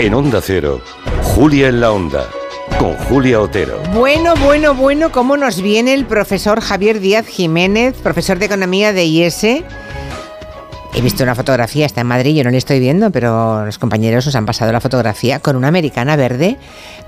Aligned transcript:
En 0.00 0.14
Onda 0.14 0.40
Cero, 0.40 0.80
Julia 1.22 1.68
en 1.68 1.78
la 1.78 1.92
Onda, 1.92 2.26
con 2.78 2.96
Julia 2.96 3.38
Otero. 3.38 3.82
Bueno, 3.92 4.32
bueno, 4.42 4.74
bueno, 4.74 5.12
¿cómo 5.12 5.36
nos 5.36 5.60
viene 5.60 5.92
el 5.92 6.06
profesor 6.06 6.62
Javier 6.62 7.00
Díaz 7.00 7.26
Jiménez, 7.26 7.96
profesor 8.02 8.38
de 8.38 8.46
Economía 8.46 8.94
de 8.94 9.04
IES? 9.04 9.44
He 10.92 11.02
visto 11.02 11.22
una 11.22 11.36
fotografía, 11.36 11.86
está 11.86 12.00
en 12.00 12.08
Madrid, 12.08 12.34
yo 12.34 12.42
no 12.42 12.50
le 12.50 12.58
estoy 12.58 12.80
viendo, 12.80 13.10
pero 13.12 13.64
los 13.64 13.78
compañeros 13.78 14.26
os 14.26 14.34
han 14.34 14.44
pasado 14.44 14.72
la 14.72 14.80
fotografía 14.80 15.38
con 15.38 15.54
una 15.54 15.68
americana 15.68 16.16
verde, 16.16 16.58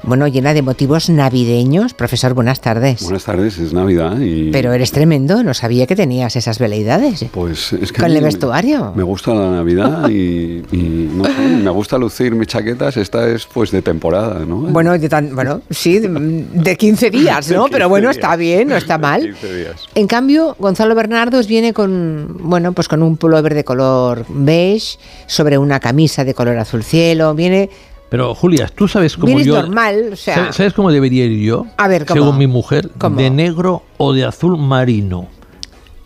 bueno, 0.04 0.26
llena 0.26 0.52
de 0.52 0.62
motivos 0.62 1.08
navideños. 1.08 1.94
Profesor, 1.94 2.34
buenas 2.34 2.60
tardes. 2.60 3.02
Buenas 3.02 3.24
tardes, 3.24 3.58
es 3.58 3.72
Navidad 3.72 4.18
y... 4.18 4.50
Pero 4.50 4.72
eres 4.72 4.90
tremendo, 4.90 5.44
no 5.44 5.54
sabía 5.54 5.86
que 5.86 5.94
tenías 5.94 6.34
esas 6.34 6.58
veleidades. 6.58 7.24
Pues 7.32 7.72
es 7.72 7.92
que... 7.92 8.00
Con 8.00 8.10
el 8.10 8.22
vestuario. 8.22 8.92
Me, 8.96 9.04
gusta 9.04 9.32
la 9.32 9.50
Navidad 9.50 10.08
y, 10.08 10.62
no 10.72 11.24
sé, 11.24 11.40
me 11.40 11.70
gusta 11.70 11.98
lucir 11.98 12.34
mis 12.34 12.48
chaquetas, 12.48 12.96
esta 12.96 13.28
es 13.28 13.46
pues 13.46 13.70
de 13.70 13.80
temporada, 13.80 14.44
¿no? 14.44 14.56
Bueno, 14.56 14.98
de 14.98 15.08
tan, 15.08 15.34
bueno 15.36 15.60
sí, 15.70 16.00
de, 16.00 16.76
15 16.76 17.10
días, 17.10 17.50
¿no? 17.50 17.66
pero 17.70 17.88
bueno, 17.88 18.10
está 18.10 18.34
bien, 18.34 18.68
no 18.68 18.76
está 18.76 18.98
mal. 18.98 19.22
15 19.22 19.56
días. 19.56 19.88
En 19.94 20.08
cambio, 20.08 20.56
Gonzalo 20.58 20.96
Bernardo 20.96 21.40
viene 21.44 21.72
con, 21.72 22.38
bueno, 22.40 22.72
pues 22.72 22.88
con 22.88 23.02
un 23.04 23.16
pullover 23.16 23.54
de 23.54 23.64
color 23.72 24.26
beige, 24.28 24.98
sobre 25.26 25.58
una 25.58 25.80
camisa 25.80 26.24
de 26.24 26.34
color 26.34 26.58
azul 26.58 26.82
cielo, 26.82 27.34
viene... 27.34 27.70
Pero 28.10 28.34
Julia, 28.34 28.68
¿tú 28.68 28.86
sabes 28.88 29.16
cómo 29.16 29.40
yo... 29.40 29.54
normal, 29.62 30.10
o 30.12 30.16
sea... 30.16 30.52
¿Sabes 30.52 30.74
cómo 30.74 30.92
debería 30.92 31.24
ir 31.24 31.40
yo? 31.40 31.66
A 31.78 31.88
ver, 31.88 32.04
¿cómo? 32.04 32.20
Según 32.20 32.38
mi 32.38 32.46
mujer, 32.46 32.90
de 32.90 33.30
negro 33.30 33.82
o 33.96 34.12
de 34.12 34.24
azul 34.24 34.58
marino. 34.58 35.28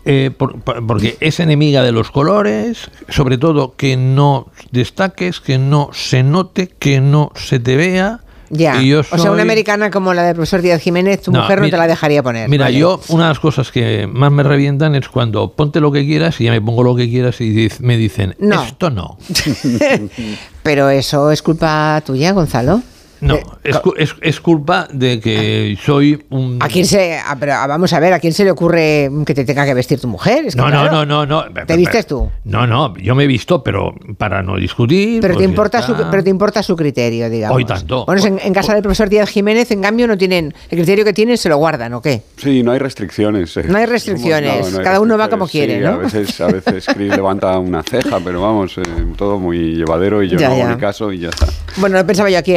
Eh, 0.05 0.31
porque 0.31 1.17
es 1.19 1.41
enemiga 1.41 1.83
de 1.83 1.91
los 1.91 2.11
colores, 2.11 2.89
sobre 3.09 3.37
todo 3.37 3.75
que 3.75 3.97
no 3.97 4.47
destaques, 4.71 5.41
que 5.41 5.57
no 5.57 5.89
se 5.91 6.23
note, 6.23 6.69
que 6.69 7.01
no 7.01 7.33
se 7.35 7.59
te 7.59 7.75
vea 7.75 8.21
ya. 8.49 8.79
O 9.11 9.17
sea, 9.17 9.31
una 9.31 9.41
americana 9.41 9.91
como 9.91 10.13
la 10.13 10.23
del 10.23 10.35
profesor 10.35 10.61
Díaz 10.61 10.81
Jiménez, 10.81 11.21
tu 11.21 11.31
mujer 11.31 11.61
no 11.61 11.69
te 11.69 11.77
la 11.77 11.87
dejaría 11.87 12.23
poner. 12.23 12.49
Mira, 12.49 12.69
yo, 12.69 12.99
una 13.09 13.23
de 13.23 13.29
las 13.29 13.39
cosas 13.39 13.71
que 13.71 14.07
más 14.07 14.31
me 14.31 14.43
revientan 14.43 14.95
es 14.95 15.09
cuando 15.09 15.51
ponte 15.51 15.79
lo 15.79 15.91
que 15.91 16.05
quieras 16.05 16.39
y 16.41 16.45
ya 16.45 16.51
me 16.51 16.61
pongo 16.61 16.83
lo 16.83 16.95
que 16.95 17.09
quieras 17.09 17.39
y 17.41 17.69
me 17.79 17.97
dicen, 17.97 18.35
esto 18.39 18.89
no. 18.89 19.17
Pero 20.63 20.89
eso 20.89 21.31
es 21.31 21.41
culpa 21.41 22.01
tuya, 22.05 22.31
Gonzalo. 22.33 22.81
No, 23.21 23.35
eh, 23.63 23.71
es, 23.97 24.15
es, 24.21 24.39
culpa 24.39 24.87
de 24.91 25.19
que 25.19 25.77
soy 25.83 26.23
un... 26.29 26.59
¿A 26.61 26.67
quién 26.67 26.85
se... 26.85 27.17
vamos 27.39 27.93
a 27.93 27.99
ver, 27.99 28.13
¿a 28.13 28.19
quién 28.19 28.33
se 28.33 28.43
le 28.43 28.51
ocurre 28.51 29.09
que 29.25 29.33
te 29.33 29.45
tenga 29.45 29.65
que 29.65 29.73
vestir 29.73 29.99
tu 29.99 30.07
mujer? 30.07 30.55
no, 30.55 30.69
no, 30.69 30.89
no, 30.89 31.05
no, 31.05 31.25
no. 31.25 31.45
¿Te 31.65 31.75
vistes 31.75 32.05
tú? 32.05 32.29
No, 32.45 32.67
no, 32.67 32.95
yo 32.97 33.15
me 33.15 33.23
he 33.23 33.27
visto, 33.27 33.63
pero 33.63 33.95
para 34.17 34.43
no 34.43 34.57
discutir... 34.57 35.21
Pero, 35.21 35.35
te 35.35 35.43
importa, 35.43 35.81
su, 35.81 35.95
pero 36.09 36.23
te 36.23 36.29
importa 36.29 36.61
su 36.61 36.75
criterio, 36.75 37.29
digamos. 37.29 37.57
Hoy 37.57 37.65
tanto. 37.65 38.05
Bueno, 38.05 38.21
en, 38.25 38.53
casa 38.53 38.73
del 38.73 38.83
profesor 38.83 39.09
Díaz 39.09 39.29
Jiménez, 39.29 39.71
en 39.71 39.81
cambio, 39.81 40.07
no 40.07 40.17
tienen... 40.17 40.53
El 40.69 40.77
criterio 40.77 41.03
que 41.03 41.13
tienen 41.13 41.37
se 41.37 41.49
lo 41.49 41.57
guardan, 41.57 41.93
¿o 41.93 42.01
qué? 42.01 42.21
Sí, 42.37 42.61
no 42.63 42.71
hay 42.71 42.79
restricciones. 42.79 43.55
Eh. 43.57 43.63
No 43.67 43.77
hay 43.77 43.85
restricciones. 43.85 44.77
Cada 44.83 44.99
uno 44.99 45.17
va 45.17 45.29
como 45.29 45.47
quiere, 45.47 45.79
¿no? 45.79 45.89
A 45.89 45.97
veces, 45.97 46.39
a 46.41 46.47
veces 46.47 46.85
Chris 46.85 47.15
levanta 47.15 47.57
una 47.57 47.83
ceja, 47.83 48.19
pero 48.23 48.41
vamos, 48.41 48.77
eh, 48.77 48.83
todo 49.15 49.39
muy 49.39 49.75
llevadero 49.75 50.21
y 50.21 50.29
yo 50.29 50.39
no 50.39 50.45
hago 50.45 50.67
mi 50.69 50.77
caso 50.77 51.11
y 51.11 51.19
ya 51.19 51.29
está. 51.29 51.47
Bueno, 51.77 51.97
no 51.97 52.05
pensaba 52.05 52.29
yo 52.29 52.37
aquí 52.37 52.55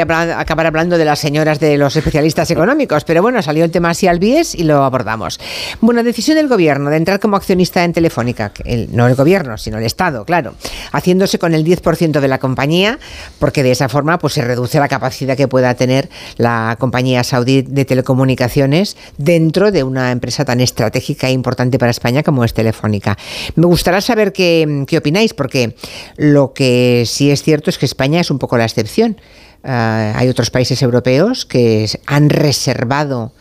acabar 0.51 0.67
hablando 0.67 0.99
de 0.99 1.05
las 1.05 1.21
señoras 1.21 1.61
de 1.61 1.79
los 1.79 1.95
especialistas 1.95 2.51
económicos, 2.51 3.05
pero 3.05 3.23
bueno, 3.23 3.41
salió 3.41 3.65
el 3.65 3.71
tema 3.71 3.91
así 3.91 4.09
al 4.09 4.19
bies 4.19 4.57
y 4.57 4.65
lo 4.65 4.83
abordamos. 4.83 5.39
Bueno, 5.81 6.03
decisión 6.03 6.39
del 6.39 6.49
gobierno 6.49 6.91
de 6.91 6.97
entrar 6.97 7.21
como 7.21 7.37
accionista 7.37 7.85
en 7.85 7.93
Telefónica, 7.93 8.53
no 8.91 9.07
el 9.07 9.15
gobierno, 9.15 9.57
sino 9.59 9.79
el 9.79 9.85
Estado, 9.85 10.25
claro, 10.25 10.55
haciéndose 10.91 11.39
con 11.39 11.55
el 11.55 11.65
10% 11.65 12.19
de 12.19 12.27
la 12.27 12.39
compañía, 12.39 12.99
porque 13.39 13.63
de 13.63 13.71
esa 13.71 13.89
forma 13.89 14.19
pues 14.19 14.33
se 14.33 14.43
reduce 14.43 14.81
la 14.81 14.89
capacidad 14.89 15.37
que 15.37 15.47
pueda 15.47 15.73
tener 15.75 16.11
la 16.37 16.75
compañía 16.81 17.23
saudí 17.23 17.63
de 17.63 17.85
telecomunicaciones 17.85 18.97
dentro 19.19 19.71
de 19.71 19.85
una 19.85 20.11
empresa 20.11 20.45
tan 20.45 20.59
estratégica 20.59 21.29
e 21.29 21.31
importante 21.31 21.79
para 21.79 21.93
España 21.93 22.25
como 22.25 22.43
es 22.43 22.55
Telefónica. 22.55 23.17
Me 23.55 23.67
gustaría 23.67 24.01
saber 24.01 24.33
qué, 24.33 24.83
qué 24.89 24.99
opináis, 24.99 25.33
porque 25.33 25.77
lo 26.17 26.55
que 26.55 27.05
sí 27.07 27.31
es 27.31 27.45
cierto 27.45 27.71
es 27.71 27.79
que 27.79 27.87
España 27.87 28.21
es 28.21 28.33
un 28.33 28.41
poco 28.41 28.59
la 28.59 28.65
excepción. 28.65 29.17
Eh, 29.63 30.13
hay 30.17 30.29
otros 30.29 30.51
países 30.51 30.83
europeos 30.83 31.45
que 31.45 31.89
han 32.07 32.31
reservado 32.31 33.33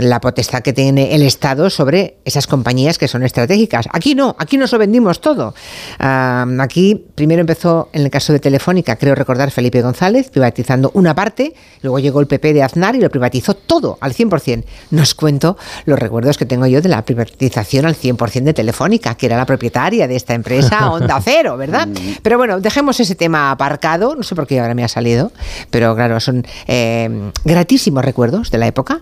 la 0.00 0.20
potestad 0.20 0.62
que 0.62 0.72
tiene 0.72 1.14
el 1.14 1.22
Estado 1.22 1.70
sobre 1.70 2.18
esas 2.24 2.46
compañías 2.46 2.98
que 2.98 3.08
son 3.08 3.22
estratégicas. 3.22 3.88
Aquí 3.92 4.14
no, 4.14 4.34
aquí 4.38 4.56
nos 4.56 4.72
lo 4.72 4.78
vendimos 4.78 5.20
todo. 5.20 5.54
aquí 5.98 7.06
primero 7.14 7.40
empezó 7.40 7.88
en 7.92 8.02
el 8.02 8.10
caso 8.10 8.32
de 8.32 8.40
Telefónica, 8.40 8.96
creo 8.96 9.14
recordar 9.14 9.50
Felipe 9.50 9.82
González, 9.82 10.30
privatizando 10.30 10.90
una 10.94 11.14
parte, 11.14 11.54
luego 11.82 11.98
llegó 11.98 12.20
el 12.20 12.26
PP 12.26 12.52
de 12.52 12.62
Aznar 12.62 12.94
y 12.96 13.00
lo 13.00 13.10
privatizó 13.10 13.54
todo 13.54 13.98
al 14.00 14.14
100%. 14.14 14.64
Nos 14.90 15.14
cuento 15.14 15.56
los 15.84 15.98
recuerdos 15.98 16.38
que 16.38 16.46
tengo 16.46 16.66
yo 16.66 16.80
de 16.80 16.88
la 16.88 17.04
privatización 17.04 17.86
al 17.86 17.94
100% 17.94 18.44
de 18.44 18.54
Telefónica, 18.54 19.14
que 19.14 19.26
era 19.26 19.36
la 19.36 19.46
propietaria 19.46 20.08
de 20.08 20.16
esta 20.16 20.34
empresa 20.34 20.90
Onda 20.92 21.20
Cero, 21.22 21.56
¿verdad? 21.56 21.88
Pero 22.22 22.38
bueno, 22.38 22.60
dejemos 22.60 23.00
ese 23.00 23.14
tema 23.14 23.50
aparcado, 23.50 24.14
no 24.14 24.22
sé 24.22 24.34
por 24.34 24.46
qué 24.46 24.60
ahora 24.60 24.74
me 24.74 24.84
ha 24.84 24.88
salido, 24.88 25.32
pero 25.70 25.94
claro, 25.94 26.20
son 26.20 26.46
eh, 26.66 27.30
gratísimos 27.44 28.04
recuerdos 28.04 28.50
de 28.50 28.58
la 28.58 28.66
época. 28.66 29.00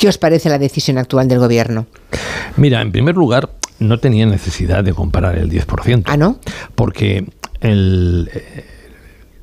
¿Qué 0.00 0.08
os 0.08 0.16
parece 0.16 0.48
la 0.48 0.58
decisión 0.58 0.96
actual 0.96 1.28
del 1.28 1.40
gobierno? 1.40 1.84
Mira, 2.56 2.80
en 2.80 2.90
primer 2.90 3.16
lugar, 3.16 3.50
no 3.80 3.98
tenía 3.98 4.24
necesidad 4.24 4.82
de 4.82 4.94
comparar 4.94 5.36
el 5.36 5.50
10%. 5.50 6.04
¿Ah, 6.06 6.16
no? 6.16 6.38
Porque 6.74 7.26
el, 7.60 8.30
eh, 8.32 8.64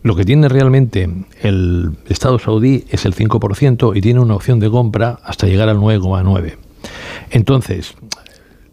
lo 0.01 0.15
que 0.15 0.25
tiene 0.25 0.49
realmente 0.49 1.07
el 1.43 1.91
Estado 2.09 2.39
saudí 2.39 2.85
es 2.89 3.05
el 3.05 3.13
5% 3.13 3.95
y 3.95 4.01
tiene 4.01 4.19
una 4.19 4.33
opción 4.33 4.59
de 4.59 4.71
compra 4.71 5.19
hasta 5.23 5.45
llegar 5.45 5.69
al 5.69 5.77
9,9%. 5.77 6.55
Entonces, 7.29 7.93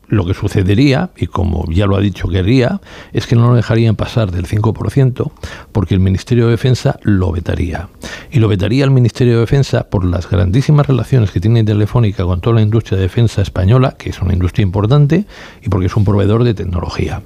lo 0.09 0.25
que 0.25 0.35
sucedería, 0.35 1.11
y 1.17 1.27
como 1.27 1.65
ya 1.71 1.87
lo 1.87 1.97
ha 1.97 2.01
dicho 2.01 2.29
querría, 2.29 2.81
es 3.13 3.27
que 3.27 3.37
no 3.37 3.49
lo 3.49 3.55
dejarían 3.55 3.97
pasar 3.97 4.31
del 4.31 4.47
5% 4.47 5.31
porque 5.73 5.95
el 5.95 6.01
Ministerio 6.01 6.47
de 6.47 6.53
Defensa 6.53 6.99
lo 7.03 7.33
vetaría. 7.33 7.89
Y 8.31 8.39
lo 8.39 8.49
vetaría 8.49 8.85
el 8.85 8.91
Ministerio 8.91 9.35
de 9.35 9.41
Defensa 9.41 9.85
por 9.89 10.05
las 10.05 10.29
grandísimas 10.29 10.87
relaciones 10.87 11.31
que 11.31 11.41
tiene 11.41 11.65
Telefónica 11.65 12.25
con 12.25 12.41
toda 12.41 12.57
la 12.57 12.63
industria 12.63 12.97
de 12.97 13.03
defensa 13.05 13.43
española, 13.43 13.95
que 13.97 14.11
es 14.11 14.21
una 14.21 14.33
industria 14.33 14.63
importante, 14.63 15.25
y 15.63 15.69
porque 15.69 15.87
es 15.87 15.97
un 15.97 16.05
proveedor 16.05 16.45
de 16.45 16.55
tecnología. 16.55 17.23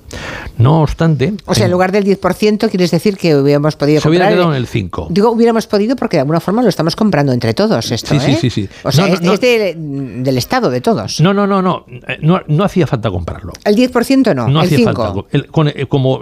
No 0.59 0.83
obstante... 0.83 1.35
O 1.47 1.55
sea, 1.55 1.67
en 1.67 1.73
lugar 1.73 1.93
del 1.93 2.05
10%, 2.05 2.69
quieres 2.69 2.91
decir 2.91 3.17
que 3.17 3.37
hubiéramos 3.37 3.77
podido... 3.77 4.01
Se 4.01 4.09
hubiera 4.09 4.29
quedado 4.29 4.51
en 4.51 4.57
el 4.57 4.67
5%. 4.69 5.09
Digo, 5.11 5.31
hubiéramos 5.31 5.67
podido 5.67 5.97
porque 5.97 6.17
de 6.17 6.23
alguna 6.23 6.41
forma 6.41 6.63
lo 6.63 6.69
estamos 6.69 6.97
comprando 6.97 7.33
entre 7.33 7.55
todos 7.55 7.91
esto, 7.91 8.15
Sí, 8.15 8.21
sí, 8.21 8.31
¿eh? 8.33 8.39
sí, 8.41 8.51
sí. 8.51 8.69
O 8.83 8.93
sea, 8.93 9.07
es, 9.07 9.21
del 9.21 10.39
Estado, 10.39 10.71
de 10.71 10.81
todos. 10.81 11.21
No, 11.21 11.33
no, 11.33 11.47
no, 11.47 11.63
no. 11.63 11.85
No, 12.21 12.41
no 12.47 12.65
hacía 12.69 12.87
falta 12.87 13.11
comprarlo. 13.11 13.53
¿El 13.65 13.77
10% 13.77 14.35
no? 14.35 14.49
No 14.49 14.63
el 14.63 14.67
hacía 14.67 14.93
falta. 14.93 15.15
Eh, 15.33 15.87
como, 15.87 16.21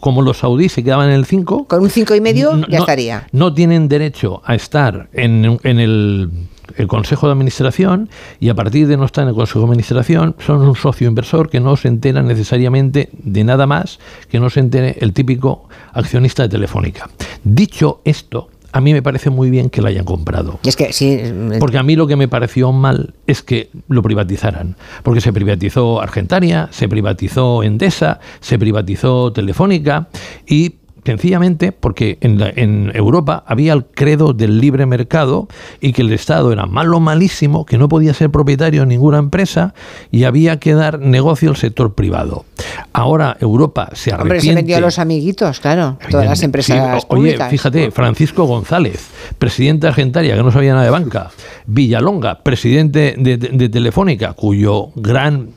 como 0.00 0.22
los 0.22 0.38
saudíes 0.38 0.72
se 0.72 0.82
quedaban 0.82 1.08
en 1.08 1.14
el 1.14 1.26
5... 1.26 1.66
Con 1.66 1.82
un 1.82 1.90
5,5 1.90 2.66
ya 2.68 2.78
estaría. 2.78 3.26
No 3.32 3.52
tienen 3.52 3.88
derecho 3.88 4.42
a 4.44 4.54
estar 4.54 5.08
en, 5.12 5.58
en 5.62 5.78
el 5.80 6.30
el 6.76 6.88
Consejo 6.88 7.26
de 7.26 7.32
Administración 7.32 8.10
y 8.38 8.48
a 8.48 8.54
partir 8.54 8.86
de 8.86 8.96
no 8.96 9.04
estar 9.04 9.22
en 9.22 9.30
el 9.30 9.34
Consejo 9.34 9.60
de 9.60 9.64
Administración 9.66 10.36
son 10.44 10.62
un 10.62 10.76
socio 10.76 11.08
inversor 11.08 11.50
que 11.50 11.60
no 11.60 11.76
se 11.76 11.88
entera 11.88 12.22
necesariamente 12.22 13.10
de 13.12 13.44
nada 13.44 13.66
más 13.66 13.98
que 14.28 14.40
no 14.40 14.50
se 14.50 14.60
entere 14.60 14.96
el 15.00 15.12
típico 15.12 15.68
accionista 15.92 16.44
de 16.44 16.48
Telefónica. 16.48 17.10
Dicho 17.44 18.00
esto, 18.04 18.49
a 18.72 18.80
mí 18.80 18.92
me 18.92 19.02
parece 19.02 19.30
muy 19.30 19.50
bien 19.50 19.70
que 19.70 19.82
la 19.82 19.88
hayan 19.88 20.04
comprado. 20.04 20.60
es 20.64 20.76
que 20.76 20.92
sí. 20.92 21.20
Porque 21.58 21.78
a 21.78 21.82
mí 21.82 21.96
lo 21.96 22.06
que 22.06 22.16
me 22.16 22.28
pareció 22.28 22.72
mal 22.72 23.14
es 23.26 23.42
que 23.42 23.70
lo 23.88 24.02
privatizaran. 24.02 24.76
Porque 25.02 25.20
se 25.20 25.32
privatizó 25.32 26.00
Argentaria, 26.00 26.68
se 26.70 26.88
privatizó 26.88 27.62
Endesa, 27.62 28.20
se 28.40 28.58
privatizó 28.58 29.32
Telefónica 29.32 30.08
y 30.46 30.79
sencillamente 31.04 31.72
porque 31.72 32.18
en, 32.20 32.40
en, 32.56 32.92
Europa 32.94 33.44
había 33.46 33.72
el 33.72 33.84
credo 33.84 34.32
del 34.32 34.60
libre 34.60 34.86
mercado 34.86 35.48
y 35.80 35.92
que 35.92 36.02
el 36.02 36.12
Estado 36.12 36.52
era 36.52 36.66
malo, 36.66 37.00
malísimo, 37.00 37.64
que 37.66 37.78
no 37.78 37.88
podía 37.88 38.14
ser 38.14 38.30
propietario 38.30 38.82
de 38.82 38.86
ninguna 38.86 39.18
empresa 39.18 39.74
y 40.10 40.24
había 40.24 40.58
que 40.58 40.74
dar 40.74 40.98
negocio 40.98 41.50
al 41.50 41.56
sector 41.56 41.94
privado. 41.94 42.44
Ahora 42.92 43.36
Europa 43.40 43.90
se 43.92 44.12
arrepiente. 44.12 44.22
Hombre, 44.22 44.40
se 44.40 44.54
vendió 44.54 44.76
a 44.76 44.80
los 44.80 44.98
amiguitos, 44.98 45.60
claro, 45.60 45.98
todas 46.10 46.26
las 46.26 46.42
empresas 46.42 47.04
Oye, 47.08 47.38
fíjate, 47.48 47.90
Francisco 47.90 48.44
González, 48.44 49.08
presidente 49.38 49.86
de 49.86 49.88
Argentaria, 49.88 50.36
que 50.36 50.42
no 50.42 50.50
sabía 50.50 50.72
nada 50.72 50.84
de 50.84 50.90
banca, 50.90 51.30
Villalonga, 51.66 52.42
presidente 52.42 53.14
de, 53.18 53.36
de 53.36 53.68
Telefónica, 53.68 54.32
cuyo 54.34 54.90
gran 54.94 55.50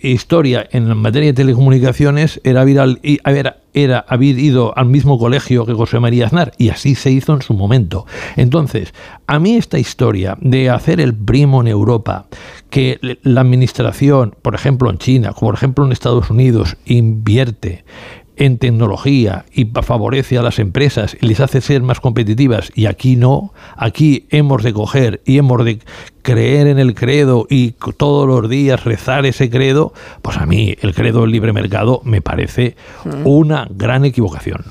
historia 0.00 0.68
en 0.70 0.96
materia 0.96 1.28
de 1.28 1.34
telecomunicaciones 1.34 2.40
era 2.44 2.62
haber, 2.62 3.56
era 3.74 4.04
haber 4.08 4.38
ido 4.38 4.76
al 4.76 4.86
mismo 4.86 5.18
colegio 5.18 5.66
que 5.66 5.74
José 5.74 6.00
María 6.00 6.26
Aznar 6.26 6.52
y 6.58 6.70
así 6.70 6.94
se 6.94 7.10
hizo 7.10 7.34
en 7.34 7.42
su 7.42 7.54
momento. 7.54 8.06
Entonces, 8.36 8.94
a 9.26 9.38
mí 9.38 9.56
esta 9.56 9.78
historia 9.78 10.36
de 10.40 10.70
hacer 10.70 11.00
el 11.00 11.14
primo 11.14 11.60
en 11.60 11.68
Europa, 11.68 12.26
que 12.70 13.18
la 13.22 13.40
administración, 13.40 14.34
por 14.42 14.54
ejemplo 14.54 14.90
en 14.90 14.98
China, 14.98 15.32
por 15.32 15.54
ejemplo 15.54 15.84
en 15.84 15.92
Estados 15.92 16.30
Unidos, 16.30 16.76
invierte 16.84 17.84
en 18.36 18.58
tecnología 18.58 19.44
y 19.52 19.64
favorece 19.82 20.38
a 20.38 20.42
las 20.42 20.58
empresas 20.58 21.16
y 21.20 21.26
les 21.26 21.40
hace 21.40 21.60
ser 21.60 21.82
más 21.82 22.00
competitivas 22.00 22.70
y 22.74 22.86
aquí 22.86 23.16
no, 23.16 23.52
aquí 23.76 24.26
hemos 24.30 24.62
de 24.62 24.72
coger 24.72 25.22
y 25.24 25.38
hemos 25.38 25.64
de 25.64 25.78
creer 26.26 26.66
en 26.66 26.80
el 26.80 26.94
credo 26.94 27.46
y 27.48 27.76
todos 27.96 28.26
los 28.26 28.50
días 28.50 28.82
rezar 28.82 29.24
ese 29.26 29.48
credo, 29.48 29.92
pues 30.22 30.36
a 30.38 30.44
mí 30.44 30.74
el 30.80 30.92
credo 30.92 31.20
del 31.20 31.30
libre 31.30 31.52
mercado 31.52 32.00
me 32.04 32.20
parece 32.20 32.74
mm. 33.04 33.24
una 33.24 33.68
gran 33.70 34.04
equivocación. 34.04 34.64